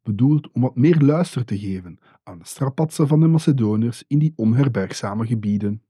bedoeld 0.03 0.51
om 0.51 0.61
wat 0.61 0.75
meer 0.75 0.99
luister 0.99 1.45
te 1.45 1.59
geven 1.59 1.99
aan 2.23 2.39
de 2.39 2.45
strapatsen 2.45 3.07
van 3.07 3.19
de 3.19 3.27
Macedoniërs 3.27 4.03
in 4.07 4.19
die 4.19 4.33
onherbergzame 4.35 5.25
gebieden. 5.25 5.83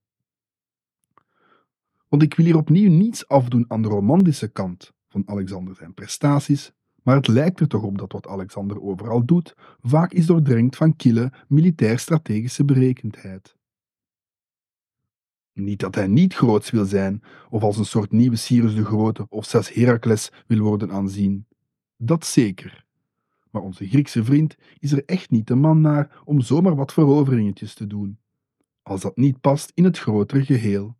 Want 2.07 2.23
ik 2.23 2.33
wil 2.33 2.45
hier 2.45 2.57
opnieuw 2.57 2.89
niets 2.89 3.27
afdoen 3.27 3.65
aan 3.67 3.81
de 3.81 3.87
romantische 3.87 4.47
kant 4.47 4.93
van 5.07 5.23
Alexander 5.25 5.75
zijn 5.75 5.93
prestaties, 5.93 6.71
maar 7.03 7.15
het 7.15 7.27
lijkt 7.27 7.59
er 7.59 7.67
toch 7.67 7.83
op 7.83 7.97
dat 7.97 8.11
wat 8.11 8.27
Alexander 8.27 8.81
overal 8.81 9.25
doet 9.25 9.55
vaak 9.81 10.11
is 10.13 10.25
doordrenkt 10.25 10.75
van 10.75 10.95
kille 10.95 11.31
militair-strategische 11.47 12.65
berekendheid. 12.65 13.55
Niet 15.53 15.79
dat 15.79 15.95
hij 15.95 16.07
niet 16.07 16.33
groots 16.33 16.69
wil 16.69 16.85
zijn, 16.85 17.23
of 17.49 17.63
als 17.63 17.77
een 17.77 17.85
soort 17.85 18.11
nieuwe 18.11 18.35
Cyrus 18.35 18.75
de 18.75 18.85
Grote 18.85 19.25
of 19.29 19.45
zelfs 19.45 19.73
Herakles 19.73 20.31
wil 20.47 20.59
worden 20.59 20.91
aanzien. 20.91 21.45
Dat 21.97 22.25
zeker. 22.25 22.85
Maar 23.51 23.61
onze 23.61 23.87
Griekse 23.87 24.23
vriend 24.23 24.55
is 24.79 24.91
er 24.91 25.05
echt 25.05 25.29
niet 25.29 25.47
de 25.47 25.55
man 25.55 25.81
naar 25.81 26.21
om 26.23 26.41
zomaar 26.41 26.75
wat 26.75 26.93
veroveringetjes 26.93 27.73
te 27.73 27.87
doen. 27.87 28.19
Als 28.81 29.01
dat 29.01 29.17
niet 29.17 29.41
past 29.41 29.71
in 29.73 29.83
het 29.83 29.99
grotere 29.99 30.45
geheel. 30.45 30.95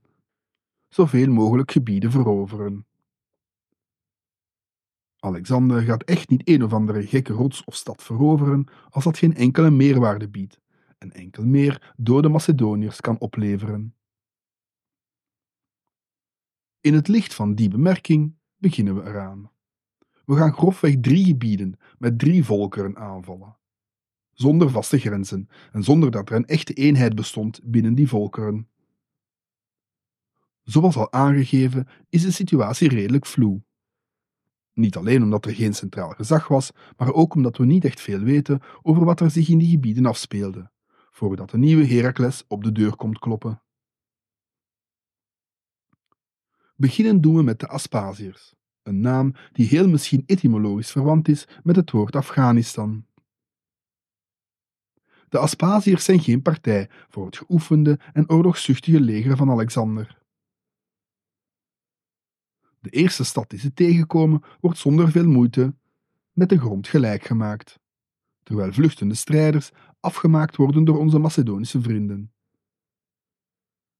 Zoveel 0.89 1.27
mogelijk 1.27 1.71
gebieden 1.71 2.11
veroveren. 2.11 2.85
Alexander 5.19 5.81
gaat 5.81 6.03
echt 6.03 6.29
niet 6.29 6.49
een 6.49 6.63
of 6.63 6.73
andere 6.73 7.07
gekke 7.07 7.33
rots 7.33 7.63
of 7.63 7.75
stad 7.75 8.03
veroveren 8.03 8.65
als 8.89 9.03
dat 9.03 9.17
geen 9.17 9.35
enkele 9.35 9.69
meerwaarde 9.69 10.29
biedt 10.29 10.59
en 10.97 11.11
enkel 11.11 11.45
meer 11.45 11.93
dode 11.97 12.29
Macedoniërs 12.29 13.01
kan 13.01 13.19
opleveren. 13.19 13.95
In 16.81 16.93
het 16.93 17.07
licht 17.07 17.33
van 17.33 17.55
die 17.55 17.69
bemerking 17.69 18.35
beginnen 18.57 18.95
we 18.95 19.09
eraan. 19.09 19.51
We 20.25 20.35
gaan 20.35 20.53
grofweg 20.53 20.95
drie 21.01 21.25
gebieden 21.25 21.79
met 21.97 22.19
drie 22.19 22.43
volkeren 22.43 22.97
aanvallen. 22.97 23.57
Zonder 24.33 24.69
vaste 24.69 24.99
grenzen 24.99 25.49
en 25.71 25.83
zonder 25.83 26.11
dat 26.11 26.29
er 26.29 26.35
een 26.35 26.45
echte 26.45 26.73
eenheid 26.73 27.15
bestond 27.15 27.59
binnen 27.63 27.95
die 27.95 28.07
volkeren. 28.07 28.67
Zoals 30.63 30.95
al 30.95 31.11
aangegeven 31.11 31.87
is 32.09 32.21
de 32.21 32.31
situatie 32.31 32.89
redelijk 32.89 33.25
vloe. 33.25 33.63
Niet 34.73 34.95
alleen 34.95 35.23
omdat 35.23 35.45
er 35.45 35.55
geen 35.55 35.73
centraal 35.73 36.09
gezag 36.09 36.47
was, 36.47 36.71
maar 36.97 37.13
ook 37.13 37.33
omdat 37.33 37.57
we 37.57 37.65
niet 37.65 37.85
echt 37.85 38.01
veel 38.01 38.19
weten 38.19 38.61
over 38.81 39.05
wat 39.05 39.19
er 39.19 39.31
zich 39.31 39.49
in 39.49 39.57
die 39.57 39.69
gebieden 39.69 40.05
afspeelde, 40.05 40.71
voordat 41.09 41.49
de 41.49 41.57
nieuwe 41.57 41.87
Herakles 41.87 42.43
op 42.47 42.63
de 42.63 42.71
deur 42.71 42.95
komt 42.95 43.19
kloppen. 43.19 43.61
Beginnen 46.81 47.21
doen 47.21 47.35
we 47.35 47.43
met 47.43 47.59
de 47.59 47.67
Aspasiërs, 47.67 48.53
een 48.83 48.99
naam 48.99 49.33
die 49.51 49.67
heel 49.67 49.87
misschien 49.87 50.23
etymologisch 50.25 50.91
verwant 50.91 51.27
is 51.27 51.47
met 51.63 51.75
het 51.75 51.91
woord 51.91 52.15
Afghanistan. 52.15 53.05
De 55.29 55.37
Aspasiërs 55.37 56.03
zijn 56.03 56.19
geen 56.19 56.41
partij 56.41 56.89
voor 57.09 57.25
het 57.25 57.37
geoefende 57.37 57.99
en 58.13 58.29
oorlogszuchtige 58.29 58.99
leger 58.99 59.37
van 59.37 59.49
Alexander. 59.49 60.21
De 62.79 62.89
eerste 62.89 63.23
stad 63.23 63.49
die 63.49 63.59
ze 63.59 63.73
tegenkomen 63.73 64.43
wordt 64.59 64.77
zonder 64.77 65.11
veel 65.11 65.27
moeite 65.27 65.75
met 66.31 66.49
de 66.49 66.59
grond 66.59 66.87
gelijk 66.87 67.23
gemaakt, 67.23 67.79
terwijl 68.43 68.73
vluchtende 68.73 69.15
strijders 69.15 69.71
afgemaakt 69.99 70.55
worden 70.55 70.83
door 70.83 70.97
onze 70.97 71.19
Macedonische 71.19 71.81
vrienden. 71.81 72.33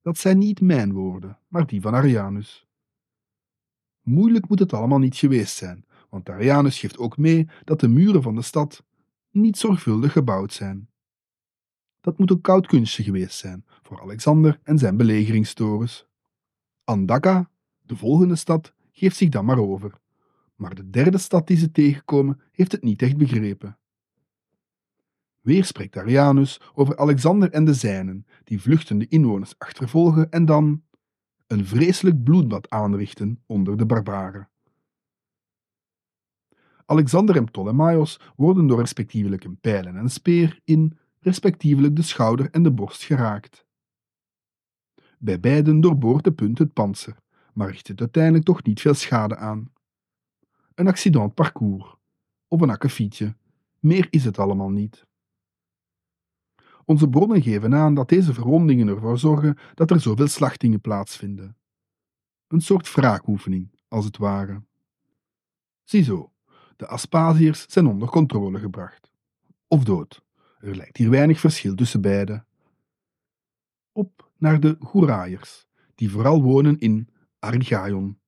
Dat 0.02 0.18
zijn 0.18 0.38
niet 0.38 0.62
mijn 0.62 0.94
woorden, 0.94 1.40
maar 1.48 1.68
die 1.68 1.82
van 1.82 1.94
Arianus. 1.94 2.70
Moeilijk 4.02 4.50
moet 4.50 4.60
het 4.60 4.74
allemaal 4.74 5.00
niet 5.00 5.16
geweest 5.16 5.56
zijn, 5.56 5.86
want 6.10 6.30
Arianus 6.30 6.80
geeft 6.80 6.98
ook 6.98 7.18
mee 7.18 7.50
dat 7.64 7.80
de 7.80 7.88
muren 7.88 8.22
van 8.22 8.36
de 8.36 8.42
stad 8.42 8.84
niet 9.32 9.58
zorgvuldig 9.58 10.12
gebouwd 10.12 10.54
zijn. 10.54 10.90
Dat 12.02 12.18
moet 12.18 12.32
een 12.32 12.42
koud 12.42 12.68
kunstje 12.68 13.04
geweest 13.04 13.38
zijn 13.38 13.66
voor 13.82 14.02
Alexander 14.02 14.60
en 14.64 14.78
zijn 14.78 14.98
belegeringstorens. 14.98 16.08
Andaka, 16.84 17.50
de 17.82 17.96
volgende 17.96 18.36
stad, 18.36 18.74
geeft 18.92 19.16
zich 19.16 19.30
dan 19.30 19.46
maar 19.46 19.60
over. 19.60 20.00
Maar 20.56 20.76
de 20.76 20.90
derde 20.90 21.18
stad 21.18 21.48
die 21.48 21.58
ze 21.58 21.72
tegenkomen, 21.72 22.42
heeft 22.52 22.72
het 22.72 22.84
niet 22.84 23.02
echt 23.02 23.18
begrepen. 23.18 23.78
Weer 25.42 25.66
spreekt 25.66 25.98
Arianus 25.98 26.62
over 26.74 26.98
Alexander 26.98 27.52
en 27.52 27.66
de 27.66 27.74
zijnen, 27.74 28.26
die 28.44 28.62
vluchtende 28.62 29.08
inwoners 29.08 29.56
achtervolgen 29.58 30.32
en 30.32 30.46
dan 30.46 30.84
een 31.52 31.66
vreselijk 31.66 32.24
bloedbad 32.24 32.70
aanrichten 32.70 33.44
onder 33.46 33.78
de 33.78 33.86
barbaren. 33.86 34.50
Alexander 36.86 37.36
en 37.36 37.46
Ptolemaios 37.46 38.20
worden 38.36 38.68
door 38.68 38.80
respectievelijk 38.80 39.44
een 39.44 39.60
pijl 39.60 39.86
en 39.86 39.96
een 39.96 40.10
speer 40.10 40.60
in 40.64 40.98
respectievelijk 41.20 41.96
de 41.96 42.02
schouder 42.02 42.50
en 42.52 42.64
de 42.64 42.72
borst 42.72 43.04
geraakt. 43.04 43.66
Bij 45.18 45.40
beiden 45.40 45.82
doorboort 45.82 46.24
de 46.24 46.32
punt 46.32 46.58
het 46.58 46.74
panzer, 46.74 47.18
maar 47.54 47.70
richt 47.70 47.88
het 47.88 48.00
uiteindelijk 48.00 48.46
toch 48.46 48.64
niet 48.64 48.82
veel 48.82 48.94
schade 48.94 49.36
aan. 49.36 49.74
Een 50.74 50.88
accident 50.88 51.34
parcours, 51.34 51.96
of 52.48 52.62
een 52.62 52.70
akkefietje, 52.70 53.36
meer 53.80 54.08
is 54.10 54.26
het 54.26 54.40
allemaal 54.40 54.70
niet. 54.70 55.06
Onze 56.86 57.10
bronnen 57.10 57.42
geven 57.42 57.76
aan 57.76 57.94
dat 57.94 58.10
deze 58.10 58.34
verwondingen 58.34 58.88
ervoor 58.88 59.18
zorgen 59.18 59.58
dat 59.74 59.92
er 59.92 60.00
zoveel 60.00 60.28
slachtingen 60.28 60.82
plaatsvinden. 60.82 61.56
Een 62.48 62.62
soort 62.62 62.94
wraakoefening, 62.94 63.72
als 63.88 64.06
het 64.06 64.18
ware. 64.18 64.64
Ziezo, 65.84 66.32
de 66.76 66.88
Aspasiërs 66.88 67.66
zijn 67.68 67.88
onder 67.88 68.10
controle 68.10 68.60
gebracht. 68.60 69.12
Of 69.68 69.84
dood. 69.84 70.24
Er 70.60 70.76
lijkt 70.76 70.98
hier 70.98 71.10
weinig 71.10 71.40
verschil 71.40 71.76
tussen 71.76 72.02
beide. 72.02 72.46
Op 73.92 74.32
naar 74.38 74.60
de 74.60 74.76
Goeraaiers, 74.80 75.68
die 75.96 76.12
vooral 76.12 76.42
wonen 76.42 76.80
in 76.80 77.10
Argaion. 77.40 78.20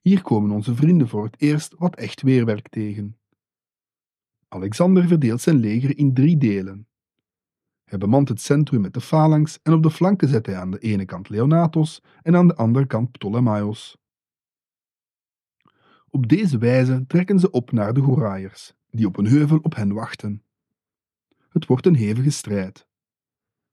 Hier 0.00 0.22
komen 0.22 0.50
onze 0.50 0.74
vrienden 0.74 1.08
voor 1.08 1.24
het 1.24 1.40
eerst 1.40 1.74
wat 1.78 1.96
echt 1.96 2.22
weerwerk 2.22 2.68
tegen. 2.68 3.16
Alexander 4.54 5.06
verdeelt 5.06 5.40
zijn 5.40 5.56
leger 5.56 5.98
in 5.98 6.14
drie 6.14 6.38
delen. 6.38 6.86
Hij 7.84 7.98
bemant 7.98 8.28
het 8.28 8.40
centrum 8.40 8.80
met 8.80 8.94
de 8.94 9.00
phalanx 9.00 9.58
en 9.62 9.72
op 9.72 9.82
de 9.82 9.90
flanken 9.90 10.28
zet 10.28 10.46
hij 10.46 10.56
aan 10.56 10.70
de 10.70 10.78
ene 10.78 11.04
kant 11.04 11.28
Leonatos 11.28 12.02
en 12.22 12.36
aan 12.36 12.48
de 12.48 12.54
andere 12.54 12.86
kant 12.86 13.12
Ptolemaios. 13.12 13.98
Op 16.10 16.28
deze 16.28 16.58
wijze 16.58 17.04
trekken 17.06 17.38
ze 17.38 17.50
op 17.50 17.72
naar 17.72 17.94
de 17.94 18.00
Goraaiers, 18.00 18.74
die 18.90 19.06
op 19.06 19.16
een 19.16 19.26
heuvel 19.26 19.58
op 19.62 19.74
hen 19.74 19.92
wachten. 19.92 20.42
Het 21.48 21.66
wordt 21.66 21.86
een 21.86 21.96
hevige 21.96 22.30
strijd. 22.30 22.86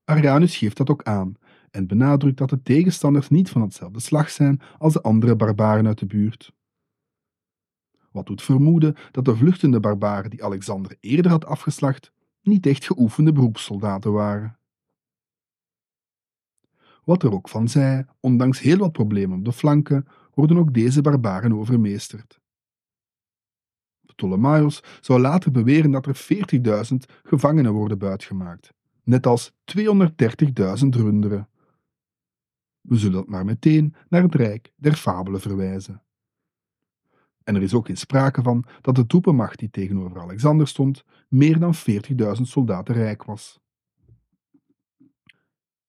Arianus 0.03 0.57
geeft 0.57 0.77
dat 0.77 0.89
ook 0.89 1.03
aan 1.03 1.35
en 1.71 1.87
benadrukt 1.87 2.37
dat 2.37 2.49
de 2.49 2.61
tegenstanders 2.61 3.29
niet 3.29 3.49
van 3.49 3.61
hetzelfde 3.61 3.99
slag 3.99 4.29
zijn 4.29 4.61
als 4.77 4.93
de 4.93 5.01
andere 5.01 5.35
barbaren 5.35 5.87
uit 5.87 5.99
de 5.99 6.05
buurt. 6.05 6.53
Wat 8.11 8.25
doet 8.25 8.41
vermoeden 8.41 8.95
dat 9.11 9.25
de 9.25 9.35
vluchtende 9.35 9.79
barbaren 9.79 10.29
die 10.29 10.43
Alexander 10.43 10.97
eerder 10.99 11.31
had 11.31 11.45
afgeslacht, 11.45 12.11
niet 12.41 12.65
echt 12.65 12.85
geoefende 12.85 13.31
beroepssoldaten 13.31 14.11
waren. 14.11 14.59
Wat 17.03 17.23
er 17.23 17.33
ook 17.33 17.49
van 17.49 17.67
zij, 17.67 18.05
ondanks 18.19 18.59
heel 18.59 18.77
wat 18.77 18.91
problemen 18.91 19.37
op 19.37 19.45
de 19.45 19.51
flanken, 19.51 20.07
worden 20.33 20.57
ook 20.57 20.73
deze 20.73 21.01
barbaren 21.01 21.53
overmeesterd. 21.53 22.39
Ptolemaios 24.05 24.83
zou 25.01 25.19
later 25.19 25.51
beweren 25.51 25.91
dat 25.91 26.05
er 26.05 26.27
40.000 26.91 26.95
gevangenen 27.23 27.73
worden 27.73 27.97
buitgemaakt, 27.97 28.73
net 29.03 29.27
als 29.27 29.51
230.000 29.51 29.55
runderen. 30.89 31.49
We 32.81 32.97
zullen 32.97 33.17
dat 33.17 33.27
maar 33.27 33.45
meteen 33.45 33.95
naar 34.09 34.21
het 34.21 34.35
rijk 34.35 34.73
der 34.75 34.93
fabelen 34.93 35.41
verwijzen. 35.41 36.01
En 37.43 37.55
er 37.55 37.61
is 37.61 37.73
ook 37.73 37.85
geen 37.85 37.97
sprake 37.97 38.41
van 38.41 38.65
dat 38.81 38.95
de 38.95 39.05
troepenmacht 39.05 39.59
die 39.59 39.69
tegenover 39.69 40.19
Alexander 40.19 40.67
stond 40.67 41.03
meer 41.27 41.59
dan 41.59 41.75
40.000 41.75 42.41
soldaten 42.41 42.95
rijk 42.95 43.23
was. 43.23 43.59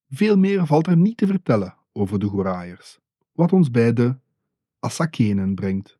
Veel 0.09 0.39
meer 0.39 0.67
valt 0.67 0.87
er 0.87 0.97
niet 0.97 1.17
te 1.17 1.27
vertellen 1.27 1.77
over 1.93 2.19
de 2.19 2.27
Goraaiers, 2.27 2.99
wat 3.33 3.53
ons 3.53 3.71
bij 3.71 3.93
de 3.93 4.17
Assakenen 4.79 5.55
brengt. 5.55 5.99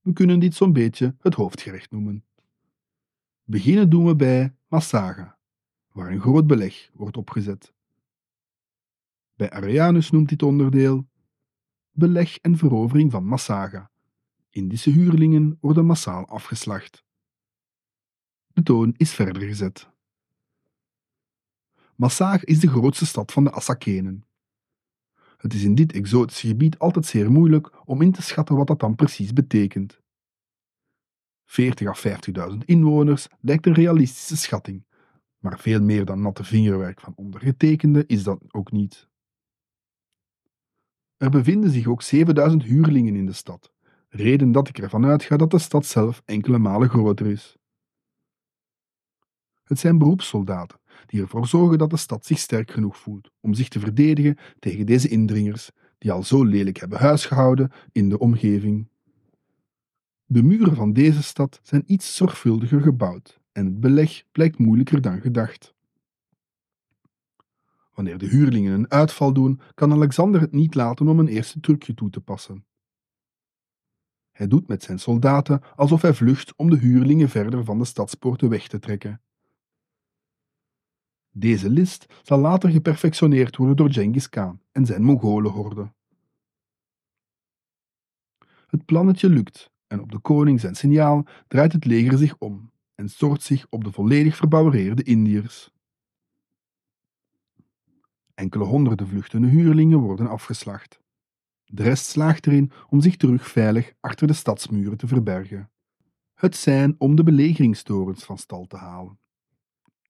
We 0.00 0.12
kunnen 0.12 0.40
dit 0.40 0.54
zo'n 0.54 0.72
beetje 0.72 1.16
het 1.18 1.34
hoofdgerecht 1.34 1.90
noemen. 1.90 2.24
Beginnen 3.44 3.90
doen 3.90 4.06
we 4.06 4.16
bij 4.16 4.56
Massaga, 4.68 5.38
waar 5.92 6.10
een 6.10 6.20
groot 6.20 6.46
beleg 6.46 6.90
wordt 6.92 7.16
opgezet. 7.16 7.74
Bij 9.34 9.50
Arianus 9.50 10.10
noemt 10.10 10.28
dit 10.28 10.42
onderdeel 10.42 11.06
beleg 11.90 12.38
en 12.38 12.56
verovering 12.56 13.10
van 13.10 13.24
Massaga. 13.24 13.90
Indische 14.54 14.90
huurlingen 14.90 15.58
worden 15.60 15.86
massaal 15.86 16.26
afgeslacht. 16.26 17.04
De 18.46 18.62
toon 18.62 18.94
is 18.96 19.14
verder 19.14 19.42
gezet. 19.42 19.90
Massaga 21.96 22.44
is 22.44 22.60
de 22.60 22.68
grootste 22.68 23.06
stad 23.06 23.32
van 23.32 23.44
de 23.44 23.50
Assakenen. 23.50 24.26
Het 25.36 25.54
is 25.54 25.62
in 25.62 25.74
dit 25.74 25.92
exotische 25.92 26.46
gebied 26.46 26.78
altijd 26.78 27.06
zeer 27.06 27.30
moeilijk 27.30 27.88
om 27.88 28.02
in 28.02 28.12
te 28.12 28.22
schatten 28.22 28.56
wat 28.56 28.66
dat 28.66 28.80
dan 28.80 28.94
precies 28.94 29.32
betekent. 29.32 30.00
40 31.44 31.88
à 31.88 32.50
50.000 32.52 32.58
inwoners 32.64 33.28
lijkt 33.40 33.66
een 33.66 33.74
realistische 33.74 34.36
schatting, 34.36 34.86
maar 35.38 35.58
veel 35.58 35.82
meer 35.82 36.04
dan 36.04 36.20
natte 36.20 36.44
vingerwerk 36.44 37.00
van 37.00 37.12
ondergetekende 37.16 38.06
is 38.06 38.22
dat 38.22 38.44
ook 38.48 38.72
niet. 38.72 39.08
Er 41.16 41.30
bevinden 41.30 41.70
zich 41.70 41.86
ook 41.86 42.02
7000 42.02 42.62
huurlingen 42.62 43.14
in 43.14 43.26
de 43.26 43.32
stad, 43.32 43.73
reden 44.14 44.52
dat 44.52 44.68
ik 44.68 44.78
ervan 44.78 45.04
uitga 45.04 45.36
dat 45.36 45.50
de 45.50 45.58
stad 45.58 45.86
zelf 45.86 46.22
enkele 46.24 46.58
malen 46.58 46.88
groter 46.88 47.26
is. 47.26 47.56
Het 49.64 49.78
zijn 49.78 49.98
beroepssoldaten 49.98 50.78
die 51.06 51.20
ervoor 51.20 51.46
zorgen 51.46 51.78
dat 51.78 51.90
de 51.90 51.96
stad 51.96 52.26
zich 52.26 52.38
sterk 52.38 52.70
genoeg 52.70 52.96
voelt 52.96 53.30
om 53.40 53.54
zich 53.54 53.68
te 53.68 53.80
verdedigen 53.80 54.38
tegen 54.58 54.86
deze 54.86 55.08
indringers 55.08 55.70
die 55.98 56.12
al 56.12 56.22
zo 56.22 56.44
lelijk 56.44 56.76
hebben 56.76 56.98
huisgehouden 56.98 57.70
in 57.92 58.08
de 58.08 58.18
omgeving. 58.18 58.88
De 60.24 60.42
muren 60.42 60.74
van 60.74 60.92
deze 60.92 61.22
stad 61.22 61.60
zijn 61.62 61.82
iets 61.86 62.16
zorgvuldiger 62.16 62.80
gebouwd 62.80 63.40
en 63.52 63.64
het 63.64 63.80
beleg 63.80 64.24
blijkt 64.32 64.58
moeilijker 64.58 65.00
dan 65.00 65.20
gedacht. 65.20 65.74
Wanneer 67.94 68.18
de 68.18 68.26
huurlingen 68.26 68.72
een 68.72 68.90
uitval 68.90 69.32
doen, 69.32 69.60
kan 69.74 69.92
Alexander 69.92 70.40
het 70.40 70.52
niet 70.52 70.74
laten 70.74 71.08
om 71.08 71.18
een 71.18 71.28
eerste 71.28 71.60
trucje 71.60 71.94
toe 71.94 72.10
te 72.10 72.20
passen. 72.20 72.64
Hij 74.34 74.48
doet 74.48 74.68
met 74.68 74.82
zijn 74.82 74.98
soldaten 74.98 75.62
alsof 75.76 76.02
hij 76.02 76.14
vlucht 76.14 76.56
om 76.56 76.70
de 76.70 76.76
huurlingen 76.76 77.28
verder 77.28 77.64
van 77.64 77.78
de 77.78 77.84
stadspoorten 77.84 78.48
weg 78.48 78.68
te 78.68 78.78
trekken. 78.78 79.20
Deze 81.30 81.70
list 81.70 82.06
zal 82.22 82.38
later 82.38 82.70
geperfectioneerd 82.70 83.56
worden 83.56 83.76
door 83.76 83.92
Genghis 83.92 84.28
Khan 84.28 84.60
en 84.72 84.86
zijn 84.86 85.02
Mongolenhorde. 85.02 85.92
Het 88.66 88.84
plannetje 88.84 89.28
lukt 89.28 89.70
en 89.86 90.00
op 90.00 90.12
de 90.12 90.18
koning 90.18 90.60
zijn 90.60 90.74
signaal 90.74 91.26
draait 91.48 91.72
het 91.72 91.84
leger 91.84 92.18
zich 92.18 92.38
om 92.38 92.72
en 92.94 93.08
stort 93.08 93.42
zich 93.42 93.66
op 93.70 93.84
de 93.84 93.92
volledig 93.92 94.36
verbouwereerde 94.36 95.02
Indiërs. 95.02 95.70
Enkele 98.34 98.64
honderden 98.64 99.08
vluchtende 99.08 99.48
huurlingen 99.48 99.98
worden 99.98 100.28
afgeslacht. 100.28 101.02
De 101.74 101.82
rest 101.82 102.06
slaagt 102.06 102.46
erin 102.46 102.70
om 102.88 103.00
zich 103.00 103.16
terug 103.16 103.48
veilig 103.48 103.92
achter 104.00 104.26
de 104.26 104.32
stadsmuren 104.32 104.96
te 104.96 105.06
verbergen. 105.06 105.70
Het 106.34 106.56
zijn 106.56 106.94
om 106.98 107.16
de 107.16 107.22
belegeringstorens 107.22 108.24
van 108.24 108.38
stal 108.38 108.66
te 108.66 108.76
halen. 108.76 109.18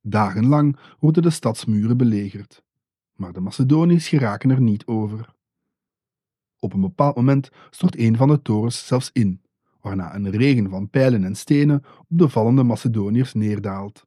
Dagenlang 0.02 0.78
worden 0.98 1.22
de 1.22 1.30
stadsmuren 1.30 1.96
belegerd, 1.96 2.64
maar 3.12 3.32
de 3.32 3.40
Macedoniërs 3.40 4.08
geraken 4.08 4.50
er 4.50 4.60
niet 4.60 4.86
over. 4.86 5.34
Op 6.58 6.72
een 6.72 6.80
bepaald 6.80 7.16
moment 7.16 7.50
stort 7.70 7.98
een 7.98 8.16
van 8.16 8.28
de 8.28 8.42
torens 8.42 8.86
zelfs 8.86 9.10
in, 9.12 9.42
waarna 9.80 10.14
een 10.14 10.30
regen 10.30 10.70
van 10.70 10.90
pijlen 10.90 11.24
en 11.24 11.36
stenen 11.36 11.84
op 11.98 12.18
de 12.18 12.28
vallende 12.28 12.62
Macedoniërs 12.62 13.34
neerdaalt. 13.34 14.06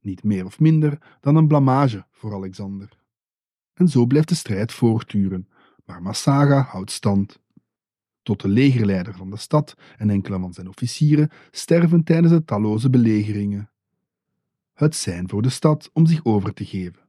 Niet 0.00 0.24
meer 0.24 0.44
of 0.44 0.60
minder 0.60 1.16
dan 1.20 1.36
een 1.36 1.48
blamage 1.48 2.06
voor 2.10 2.34
Alexander. 2.34 2.88
En 3.74 3.88
zo 3.88 4.06
blijft 4.06 4.28
de 4.28 4.34
strijd 4.34 4.72
voortduren, 4.72 5.48
maar 5.86 6.02
Massaga 6.02 6.60
houdt 6.60 6.90
stand. 6.90 7.40
Tot 8.22 8.40
de 8.40 8.48
legerleider 8.48 9.14
van 9.14 9.30
de 9.30 9.36
stad 9.36 9.74
en 9.96 10.10
enkele 10.10 10.38
van 10.38 10.52
zijn 10.52 10.68
officieren 10.68 11.30
sterven 11.50 12.04
tijdens 12.04 12.32
de 12.32 12.44
talloze 12.44 12.90
belegeringen. 12.90 13.70
Het 14.72 14.96
zijn 14.96 15.28
voor 15.28 15.42
de 15.42 15.48
stad 15.48 15.90
om 15.92 16.06
zich 16.06 16.24
over 16.24 16.54
te 16.54 16.64
geven. 16.64 17.04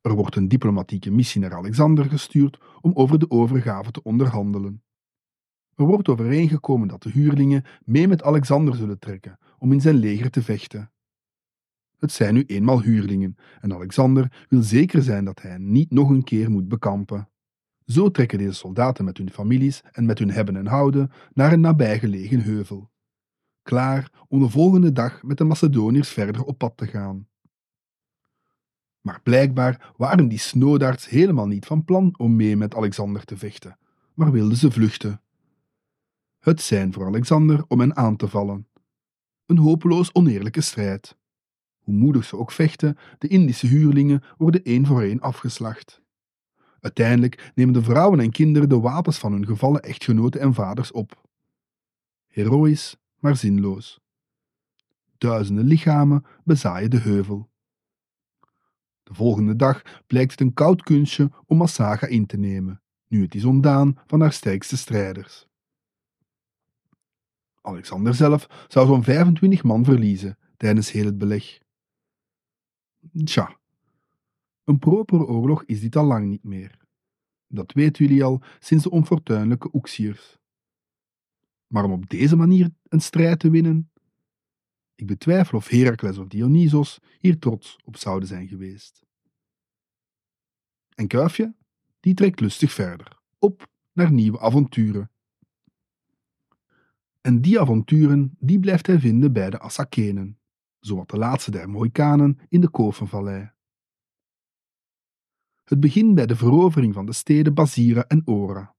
Er 0.00 0.14
wordt 0.14 0.36
een 0.36 0.48
diplomatieke 0.48 1.10
missie 1.10 1.40
naar 1.40 1.54
Alexander 1.54 2.04
gestuurd 2.04 2.58
om 2.80 2.92
over 2.94 3.18
de 3.18 3.30
overgave 3.30 3.90
te 3.90 4.02
onderhandelen. 4.02 4.82
Er 5.74 5.84
wordt 5.84 6.08
overeengekomen 6.08 6.88
dat 6.88 7.02
de 7.02 7.10
huurlingen 7.10 7.64
mee 7.84 8.08
met 8.08 8.22
Alexander 8.22 8.74
zullen 8.74 8.98
trekken 8.98 9.38
om 9.58 9.72
in 9.72 9.80
zijn 9.80 9.94
leger 9.94 10.30
te 10.30 10.42
vechten. 10.42 10.90
Het 11.98 12.12
zijn 12.12 12.34
nu 12.34 12.42
eenmaal 12.42 12.82
huurlingen 12.82 13.36
en 13.60 13.74
Alexander 13.74 14.46
wil 14.48 14.62
zeker 14.62 15.02
zijn 15.02 15.24
dat 15.24 15.42
hij 15.42 15.58
niet 15.58 15.90
nog 15.90 16.10
een 16.10 16.24
keer 16.24 16.50
moet 16.50 16.68
bekampen. 16.68 17.28
Zo 17.86 18.10
trekken 18.10 18.38
deze 18.38 18.52
soldaten 18.52 19.04
met 19.04 19.18
hun 19.18 19.30
families 19.30 19.82
en 19.92 20.06
met 20.06 20.18
hun 20.18 20.30
hebben 20.30 20.56
en 20.56 20.66
houden 20.66 21.10
naar 21.32 21.52
een 21.52 21.60
nabijgelegen 21.60 22.40
heuvel. 22.40 22.90
Klaar 23.62 24.10
om 24.28 24.40
de 24.40 24.48
volgende 24.48 24.92
dag 24.92 25.22
met 25.22 25.38
de 25.38 25.44
Macedoniërs 25.44 26.08
verder 26.08 26.44
op 26.44 26.58
pad 26.58 26.76
te 26.76 26.86
gaan. 26.86 27.28
Maar 29.00 29.20
blijkbaar 29.22 29.92
waren 29.96 30.28
die 30.28 30.38
snoodaards 30.38 31.08
helemaal 31.08 31.46
niet 31.46 31.66
van 31.66 31.84
plan 31.84 32.14
om 32.16 32.36
mee 32.36 32.56
met 32.56 32.74
Alexander 32.74 33.24
te 33.24 33.36
vechten, 33.36 33.78
maar 34.14 34.32
wilden 34.32 34.56
ze 34.56 34.70
vluchten. 34.70 35.20
Het 36.38 36.60
zijn 36.60 36.92
voor 36.92 37.06
Alexander 37.06 37.64
om 37.68 37.80
hen 37.80 37.96
aan 37.96 38.16
te 38.16 38.28
vallen. 38.28 38.68
Een 39.46 39.58
hopeloos 39.58 40.14
oneerlijke 40.14 40.60
strijd. 40.60 41.16
Hoe 41.78 41.94
moedig 41.94 42.24
ze 42.24 42.36
ook 42.36 42.52
vechten, 42.52 42.96
de 43.18 43.28
Indische 43.28 43.66
huurlingen 43.66 44.22
worden 44.36 44.62
één 44.62 44.86
voor 44.86 45.02
één 45.02 45.20
afgeslacht. 45.20 46.04
Uiteindelijk 46.86 47.52
nemen 47.54 47.74
de 47.74 47.82
vrouwen 47.82 48.20
en 48.20 48.30
kinderen 48.30 48.68
de 48.68 48.80
wapens 48.80 49.18
van 49.18 49.32
hun 49.32 49.46
gevallen 49.46 49.82
echtgenoten 49.82 50.40
en 50.40 50.54
vaders 50.54 50.92
op. 50.92 51.28
Heroïs, 52.26 52.96
maar 53.18 53.36
zinloos. 53.36 54.00
Duizenden 55.18 55.64
lichamen 55.64 56.24
bezaaien 56.44 56.90
de 56.90 56.98
heuvel. 56.98 57.50
De 59.02 59.14
volgende 59.14 59.56
dag 59.56 59.82
blijkt 60.06 60.30
het 60.30 60.40
een 60.40 60.54
koud 60.54 60.82
kunstje 60.82 61.30
om 61.46 61.56
Massaga 61.56 62.06
in 62.06 62.26
te 62.26 62.36
nemen, 62.36 62.82
nu 63.08 63.22
het 63.22 63.34
is 63.34 63.44
ontdaan 63.44 63.98
van 64.06 64.20
haar 64.20 64.32
sterkste 64.32 64.76
strijders. 64.76 65.46
Alexander 67.60 68.14
zelf 68.14 68.66
zou 68.68 68.86
zo'n 68.86 69.04
25 69.04 69.62
man 69.62 69.84
verliezen, 69.84 70.38
tijdens 70.56 70.90
heel 70.90 71.04
het 71.04 71.18
beleg. 71.18 71.58
Tja, 73.24 73.55
een 74.66 74.78
propere 74.78 75.26
oorlog 75.26 75.64
is 75.64 75.80
dit 75.80 75.96
al 75.96 76.04
lang 76.04 76.26
niet 76.26 76.44
meer. 76.44 76.78
Dat 77.46 77.72
weten 77.72 78.06
jullie 78.06 78.24
al 78.24 78.42
sinds 78.58 78.84
de 78.84 78.90
onfortuinlijke 78.90 79.68
Oexiërs. 79.72 80.38
Maar 81.66 81.84
om 81.84 81.92
op 81.92 82.08
deze 82.08 82.36
manier 82.36 82.70
een 82.88 83.00
strijd 83.00 83.38
te 83.38 83.50
winnen? 83.50 83.90
Ik 84.94 85.06
betwijfel 85.06 85.58
of 85.58 85.68
Heracles 85.68 86.18
of 86.18 86.28
Dionysos 86.28 87.00
hier 87.20 87.38
trots 87.38 87.78
op 87.84 87.96
zouden 87.96 88.28
zijn 88.28 88.48
geweest. 88.48 89.04
En 90.94 91.06
Kuifje, 91.06 91.54
die 92.00 92.14
trekt 92.14 92.40
lustig 92.40 92.72
verder, 92.72 93.18
op 93.38 93.68
naar 93.92 94.12
nieuwe 94.12 94.40
avonturen. 94.40 95.10
En 97.20 97.40
die 97.40 97.60
avonturen 97.60 98.36
die 98.38 98.60
blijft 98.60 98.86
hij 98.86 99.00
vinden 99.00 99.32
bij 99.32 99.50
de 99.50 99.58
Assakenen, 99.58 100.38
zowat 100.80 101.10
de 101.10 101.16
laatste 101.16 101.50
der 101.50 101.70
Mohikanen 101.70 102.38
in 102.48 102.60
de 102.60 102.70
Kovenvallei. 102.70 103.54
Het 105.66 105.80
begint 105.80 106.14
bij 106.14 106.26
de 106.26 106.36
verovering 106.36 106.94
van 106.94 107.06
de 107.06 107.12
steden 107.12 107.54
Basira 107.54 108.04
en 108.06 108.22
Ora. 108.24 108.74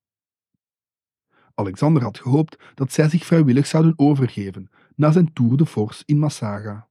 Alexander 1.53 2.03
had 2.03 2.19
gehoopt 2.19 2.57
dat 2.73 2.91
zij 2.91 3.09
zich 3.09 3.25
vrijwillig 3.25 3.67
zouden 3.67 3.93
overgeven 3.95 4.69
na 4.95 5.11
zijn 5.11 5.33
Tour 5.33 5.57
de 5.57 5.65
Force 5.65 6.03
in 6.05 6.19
Massaga. 6.19 6.87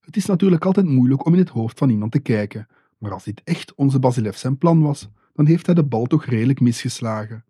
Het 0.00 0.16
is 0.16 0.26
natuurlijk 0.26 0.64
altijd 0.64 0.86
moeilijk 0.86 1.26
om 1.26 1.32
in 1.32 1.38
het 1.38 1.48
hoofd 1.48 1.78
van 1.78 1.90
iemand 1.90 2.12
te 2.12 2.20
kijken, 2.20 2.68
maar 2.98 3.12
als 3.12 3.24
dit 3.24 3.42
echt 3.44 3.74
onze 3.74 3.98
Basilev 3.98 4.36
zijn 4.36 4.58
plan 4.58 4.82
was, 4.82 5.08
dan 5.32 5.46
heeft 5.46 5.66
hij 5.66 5.74
de 5.74 5.84
bal 5.84 6.06
toch 6.06 6.24
redelijk 6.24 6.60
misgeslagen. 6.60 7.44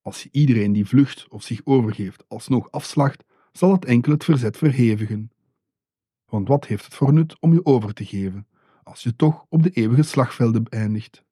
Als 0.00 0.22
je 0.22 0.28
iedereen 0.32 0.72
die 0.72 0.86
vlucht 0.86 1.28
of 1.28 1.42
zich 1.42 1.60
overgeeft 1.64 2.24
alsnog 2.28 2.70
afslacht, 2.70 3.24
zal 3.52 3.72
het 3.72 3.84
enkel 3.84 4.12
het 4.12 4.24
verzet 4.24 4.56
verhevigen. 4.56 5.30
Want 6.24 6.48
wat 6.48 6.66
heeft 6.66 6.84
het 6.84 6.94
voor 6.94 7.12
nut 7.12 7.40
om 7.40 7.52
je 7.52 7.64
over 7.64 7.94
te 7.94 8.04
geven, 8.04 8.46
als 8.88 9.02
je 9.02 9.16
toch 9.16 9.46
op 9.48 9.62
de 9.62 9.70
eeuwige 9.70 10.02
slagvelden 10.02 10.68
eindigt? 10.68 11.24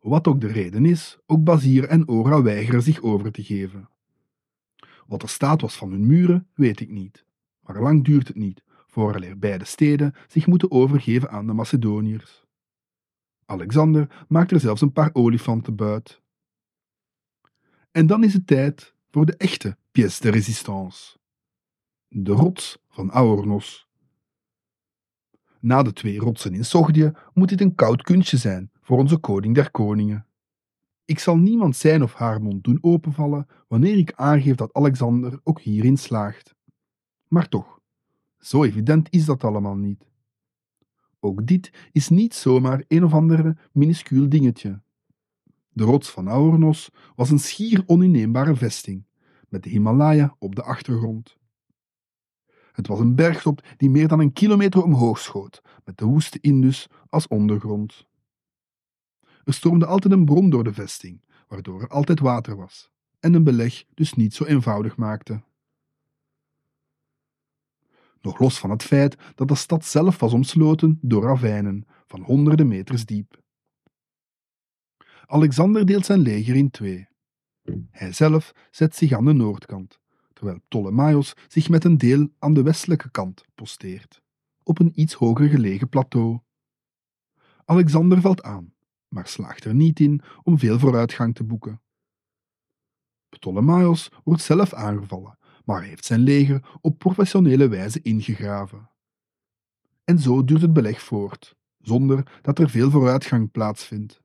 Wat 0.00 0.26
ook 0.26 0.40
de 0.40 0.46
reden 0.46 0.84
is, 0.84 1.18
ook 1.26 1.44
Bazir 1.44 1.88
en 1.88 2.08
Ora 2.08 2.42
weigeren 2.42 2.82
zich 2.82 3.02
over 3.02 3.32
te 3.32 3.42
geven. 3.44 3.88
Wat 5.06 5.22
er 5.22 5.28
staat 5.28 5.60
was 5.60 5.76
van 5.76 5.90
hun 5.90 6.06
muren, 6.06 6.48
weet 6.54 6.80
ik 6.80 6.90
niet. 6.90 7.24
Maar 7.60 7.80
lang 7.80 8.04
duurt 8.04 8.28
het 8.28 8.36
niet, 8.36 8.62
vooraleer 8.86 9.38
beide 9.38 9.64
steden 9.64 10.14
zich 10.28 10.46
moeten 10.46 10.70
overgeven 10.70 11.30
aan 11.30 11.46
de 11.46 11.52
Macedoniërs. 11.52 12.44
Alexander 13.44 14.24
maakt 14.28 14.50
er 14.50 14.60
zelfs 14.60 14.80
een 14.80 14.92
paar 14.92 15.10
olifanten 15.12 15.76
buit. 15.76 16.20
En 17.90 18.06
dan 18.06 18.24
is 18.24 18.32
het 18.32 18.46
tijd 18.46 18.94
voor 19.10 19.26
de 19.26 19.36
echte 19.36 19.76
pièce 19.92 20.20
de 20.20 20.30
résistance. 20.30 21.18
De 22.08 22.32
rots 22.32 22.82
van 22.88 23.12
Aornos. 23.12 23.89
Na 25.60 25.82
de 25.82 25.92
twee 25.92 26.18
rotsen 26.18 26.54
in 26.54 26.64
Sogdië 26.64 27.12
moet 27.34 27.48
dit 27.48 27.60
een 27.60 27.74
koud 27.74 28.02
kunstje 28.02 28.36
zijn 28.36 28.70
voor 28.80 28.98
onze 28.98 29.16
koning 29.16 29.54
der 29.54 29.70
koningen. 29.70 30.26
Ik 31.04 31.18
zal 31.18 31.36
niemand 31.36 31.76
zijn 31.76 32.02
of 32.02 32.14
haar 32.14 32.42
mond 32.42 32.64
doen 32.64 32.78
openvallen 32.80 33.46
wanneer 33.68 33.98
ik 33.98 34.12
aangeef 34.12 34.54
dat 34.54 34.72
Alexander 34.72 35.40
ook 35.42 35.60
hierin 35.60 35.96
slaagt. 35.96 36.54
Maar 37.28 37.48
toch, 37.48 37.80
zo 38.38 38.64
evident 38.64 39.08
is 39.10 39.24
dat 39.24 39.44
allemaal 39.44 39.76
niet. 39.76 40.08
Ook 41.20 41.46
dit 41.46 41.72
is 41.92 42.08
niet 42.08 42.34
zomaar 42.34 42.84
een 42.88 43.04
of 43.04 43.12
andere 43.12 43.56
minuscuul 43.72 44.28
dingetje. 44.28 44.80
De 45.72 45.84
rots 45.84 46.10
van 46.10 46.28
Aornos 46.28 46.90
was 47.16 47.30
een 47.30 47.38
schier 47.38 47.82
oninneembare 47.86 48.54
vesting, 48.56 49.04
met 49.48 49.62
de 49.62 49.70
Himalaya 49.70 50.36
op 50.38 50.54
de 50.54 50.62
achtergrond. 50.62 51.38
Het 52.80 52.88
was 52.88 52.98
een 52.98 53.14
bergtop 53.14 53.66
die 53.76 53.90
meer 53.90 54.08
dan 54.08 54.20
een 54.20 54.32
kilometer 54.32 54.82
omhoog 54.82 55.18
schoot, 55.18 55.62
met 55.84 55.98
de 55.98 56.04
woeste 56.04 56.38
Indus 56.40 56.88
als 57.08 57.28
ondergrond. 57.28 58.06
Er 59.44 59.52
stroomde 59.52 59.86
altijd 59.86 60.12
een 60.12 60.24
bron 60.24 60.50
door 60.50 60.64
de 60.64 60.72
vesting, 60.72 61.24
waardoor 61.48 61.82
er 61.82 61.88
altijd 61.88 62.20
water 62.20 62.56
was, 62.56 62.90
en 63.18 63.34
een 63.34 63.44
beleg 63.44 63.84
dus 63.94 64.14
niet 64.14 64.34
zo 64.34 64.44
eenvoudig 64.44 64.96
maakte. 64.96 65.42
Nog 68.20 68.38
los 68.38 68.58
van 68.58 68.70
het 68.70 68.82
feit 68.82 69.16
dat 69.34 69.48
de 69.48 69.54
stad 69.54 69.84
zelf 69.84 70.18
was 70.18 70.32
omsloten 70.32 70.98
door 71.02 71.22
ravijnen 71.22 71.86
van 72.06 72.22
honderden 72.22 72.68
meters 72.68 73.04
diep. 73.04 73.42
Alexander 75.26 75.86
deelt 75.86 76.04
zijn 76.04 76.20
leger 76.20 76.56
in 76.56 76.70
twee. 76.70 77.08
Hij 77.90 78.12
zelf 78.12 78.52
zet 78.70 78.96
zich 78.96 79.12
aan 79.12 79.24
de 79.24 79.32
noordkant, 79.32 79.99
terwijl 80.40 80.60
Ptolemaios 80.68 81.34
zich 81.48 81.68
met 81.68 81.84
een 81.84 81.98
deel 81.98 82.28
aan 82.38 82.54
de 82.54 82.62
westelijke 82.62 83.10
kant 83.10 83.44
posteert, 83.54 84.22
op 84.62 84.78
een 84.78 84.92
iets 84.94 85.14
hoger 85.14 85.48
gelegen 85.48 85.88
plateau. 85.88 86.38
Alexander 87.64 88.20
valt 88.20 88.42
aan, 88.42 88.74
maar 89.08 89.26
slaagt 89.26 89.64
er 89.64 89.74
niet 89.74 90.00
in 90.00 90.20
om 90.42 90.58
veel 90.58 90.78
vooruitgang 90.78 91.34
te 91.34 91.44
boeken. 91.44 91.80
Ptolemaios 93.28 94.10
wordt 94.24 94.42
zelf 94.42 94.74
aangevallen, 94.74 95.38
maar 95.64 95.82
heeft 95.82 96.04
zijn 96.04 96.20
leger 96.20 96.78
op 96.80 96.98
professionele 96.98 97.68
wijze 97.68 98.02
ingegraven. 98.02 98.90
En 100.04 100.18
zo 100.18 100.44
duurt 100.44 100.62
het 100.62 100.72
beleg 100.72 101.02
voort, 101.02 101.56
zonder 101.78 102.40
dat 102.42 102.58
er 102.58 102.70
veel 102.70 102.90
vooruitgang 102.90 103.50
plaatsvindt. 103.50 104.20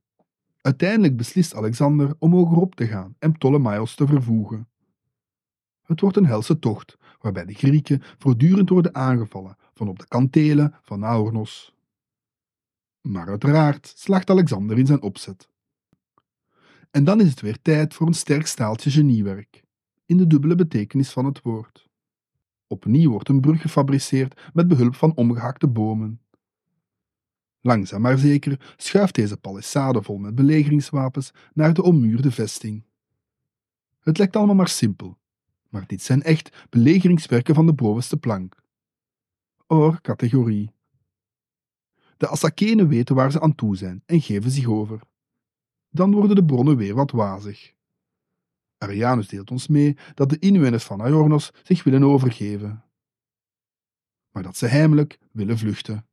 Uiteindelijk 0.61 1.17
beslist 1.17 1.55
Alexander 1.55 2.15
om 2.19 2.33
hogerop 2.33 2.75
te 2.75 2.87
gaan 2.87 3.15
en 3.19 3.31
Ptolemaios 3.31 3.95
te 3.95 4.07
vervoegen. 4.07 4.67
Het 5.85 5.99
wordt 5.99 6.17
een 6.17 6.25
helse 6.25 6.59
tocht, 6.59 6.97
waarbij 7.21 7.45
de 7.45 7.53
Grieken 7.53 8.01
voortdurend 8.17 8.69
worden 8.69 8.95
aangevallen 8.95 9.57
van 9.73 9.87
op 9.87 9.99
de 9.99 10.07
kantelen 10.07 10.75
van 10.81 11.05
Aornos. 11.05 11.73
Maar 13.01 13.27
uiteraard 13.27 13.93
slaagt 13.95 14.29
Alexander 14.29 14.77
in 14.77 14.85
zijn 14.85 15.01
opzet. 15.01 15.49
En 16.91 17.03
dan 17.03 17.21
is 17.21 17.29
het 17.29 17.41
weer 17.41 17.61
tijd 17.61 17.93
voor 17.93 18.07
een 18.07 18.13
sterk 18.13 18.47
staaltje 18.47 18.91
geniewerk, 18.91 19.63
in 20.05 20.17
de 20.17 20.27
dubbele 20.27 20.55
betekenis 20.55 21.09
van 21.11 21.25
het 21.25 21.41
woord. 21.41 21.87
Opnieuw 22.67 23.11
wordt 23.11 23.29
een 23.29 23.41
brug 23.41 23.61
gefabriceerd 23.61 24.41
met 24.53 24.67
behulp 24.67 24.95
van 24.95 25.15
omgehakte 25.15 25.67
bomen. 25.67 26.21
Langzaam 27.61 28.01
maar 28.01 28.17
zeker 28.17 28.73
schuift 28.77 29.15
deze 29.15 29.37
palissade 29.37 30.03
vol 30.03 30.17
met 30.17 30.35
belegeringswapens 30.35 31.31
naar 31.53 31.73
de 31.73 31.83
ommuurde 31.83 32.31
vesting. 32.31 32.83
Het 33.99 34.17
lijkt 34.17 34.35
allemaal 34.35 34.55
maar 34.55 34.67
simpel, 34.67 35.17
maar 35.75 35.87
dit 35.87 36.01
zijn 36.01 36.23
echt 36.23 36.65
belegeringswerken 36.69 37.55
van 37.55 37.65
de 37.65 37.73
bovenste 37.73 38.17
plank. 38.17 38.55
Or 39.67 40.01
categorie. 40.01 40.71
De 42.17 42.27
Assakenen 42.27 42.87
weten 42.87 43.15
waar 43.15 43.31
ze 43.31 43.41
aan 43.41 43.55
toe 43.55 43.75
zijn 43.75 44.03
en 44.05 44.21
geven 44.21 44.51
zich 44.51 44.67
over. 44.67 44.99
Dan 45.89 46.11
worden 46.11 46.35
de 46.35 46.45
bronnen 46.45 46.77
weer 46.77 46.95
wat 46.95 47.11
wazig. 47.11 47.73
Arianus 48.77 49.27
deelt 49.27 49.51
ons 49.51 49.67
mee 49.67 49.97
dat 50.13 50.29
de 50.29 50.39
inwoners 50.39 50.83
van 50.83 51.01
Aornos 51.01 51.51
zich 51.63 51.83
willen 51.83 52.03
overgeven, 52.03 52.83
maar 54.31 54.43
dat 54.43 54.57
ze 54.57 54.65
heimelijk 54.65 55.19
willen 55.31 55.57
vluchten. 55.57 56.07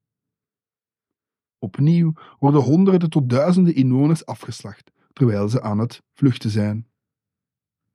Opnieuw 1.59 2.13
worden 2.39 2.61
honderden 2.61 3.11
tot 3.11 3.31
duizenden 3.31 3.75
inwoners 3.75 4.27
afgeslacht 4.27 4.91
terwijl 5.13 5.49
ze 5.49 5.63
aan 5.63 5.79
het 5.79 6.03
vluchten 6.13 6.51
zijn. 6.51 6.92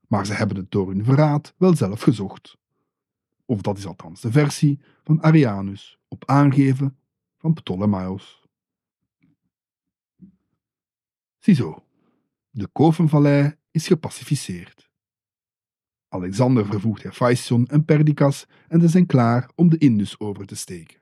Maar 0.08 0.26
ze 0.26 0.34
hebben 0.34 0.58
het 0.58 0.72
door 0.72 0.88
hun 0.88 1.04
verraad 1.04 1.54
wel 1.58 1.76
zelf 1.76 2.02
gezocht. 2.02 2.58
Of 3.46 3.62
dat 3.62 3.78
is 3.78 3.86
althans 3.86 4.22
de 4.22 4.32
versie 4.32 4.80
van 5.04 5.22
Arianus 5.22 6.00
op 6.08 6.24
aangeven 6.26 6.98
van 7.38 7.54
Ptolemaios. 7.54 8.48
Ziezo, 11.38 11.84
de 12.50 12.68
Kovenvallei 12.68 13.56
is 13.72 13.88
gepacificeerd. 13.88 14.90
Alexander 16.10 16.66
vervoegt 16.66 17.04
Hephaestion 17.04 17.68
en 17.68 17.86
Perdiccas 17.86 18.46
en 18.68 18.82
ze 18.82 18.88
zijn 18.88 19.06
klaar 19.06 19.50
om 19.56 19.70
de 19.70 19.78
Indus 19.78 20.20
over 20.20 20.46
te 20.46 20.56
steken. 20.56 21.00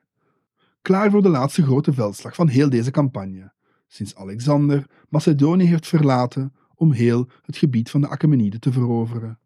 Klaar 0.81 1.11
voor 1.11 1.21
de 1.21 1.29
laatste 1.29 1.63
grote 1.63 1.93
veldslag 1.93 2.35
van 2.35 2.47
heel 2.47 2.69
deze 2.69 2.91
campagne, 2.91 3.53
sinds 3.87 4.15
Alexander 4.15 4.89
Macedonië 5.09 5.65
heeft 5.65 5.87
verlaten 5.87 6.53
om 6.75 6.91
heel 6.91 7.29
het 7.41 7.57
gebied 7.57 7.89
van 7.89 8.01
de 8.01 8.09
Achaemeniden 8.09 8.59
te 8.59 8.71
veroveren. 8.71 9.39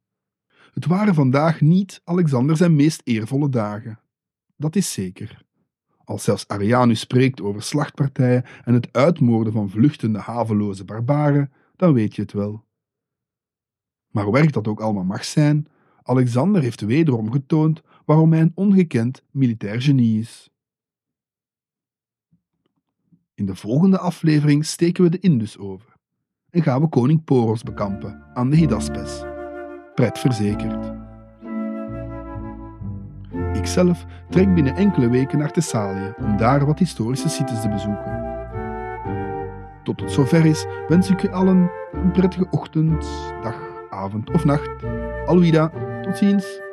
Het 0.73 0.85
waren 0.85 1.13
vandaag 1.13 1.61
niet 1.61 2.01
Alexander 2.03 2.57
zijn 2.57 2.75
meest 2.75 3.01
eervolle 3.03 3.49
dagen. 3.49 3.99
Dat 4.55 4.75
is 4.75 4.93
zeker. 4.93 5.45
Als 6.03 6.23
zelfs 6.23 6.47
Arianus 6.47 6.99
spreekt 6.99 7.41
over 7.41 7.61
slachtpartijen 7.61 8.45
en 8.63 8.73
het 8.73 8.93
uitmoorden 8.93 9.53
van 9.53 9.69
vluchtende 9.69 10.19
haveloze 10.19 10.85
barbaren, 10.85 11.51
dan 11.75 11.93
weet 11.93 12.15
je 12.15 12.21
het 12.21 12.31
wel. 12.31 12.65
Maar 14.09 14.27
erg 14.27 14.51
dat 14.51 14.67
ook 14.67 14.81
allemaal 14.81 15.03
mag 15.03 15.25
zijn, 15.25 15.67
Alexander 16.03 16.61
heeft 16.61 16.81
wederom 16.81 17.31
getoond 17.31 17.81
waarom 18.05 18.31
hij 18.31 18.41
een 18.41 18.51
ongekend 18.55 19.23
militair 19.31 19.81
genie 19.81 20.19
is. 20.19 20.49
In 23.33 23.45
de 23.45 23.55
volgende 23.55 23.99
aflevering 23.99 24.65
steken 24.65 25.03
we 25.03 25.09
de 25.09 25.19
Indus 25.19 25.57
over 25.57 25.88
en 26.51 26.61
gaan 26.61 26.81
we 26.81 26.87
koning 26.87 27.23
Poros 27.23 27.63
bekampen 27.63 28.23
aan 28.33 28.49
de 28.49 28.55
Hydaspes. 28.55 29.23
Pret 29.95 30.19
verzekerd. 30.19 30.91
Ikzelf 33.53 34.05
trek 34.29 34.53
binnen 34.53 34.75
enkele 34.75 35.09
weken 35.09 35.37
naar 35.37 35.51
Thessalië 35.51 36.13
om 36.17 36.37
daar 36.37 36.65
wat 36.65 36.79
historische 36.79 37.29
sites 37.29 37.61
te 37.61 37.69
bezoeken. 37.69 38.17
Tot 39.83 39.99
het 39.99 40.11
zover 40.11 40.45
is, 40.45 40.65
wens 40.87 41.09
ik 41.09 41.23
u 41.23 41.29
allen 41.29 41.71
een 41.91 42.11
prettige 42.11 42.47
ochtend, 42.49 43.07
dag, 43.43 43.59
avond 43.89 44.31
of 44.31 44.45
nacht. 44.45 44.69
Alwida, 45.25 45.71
tot 46.01 46.17
ziens. 46.17 46.68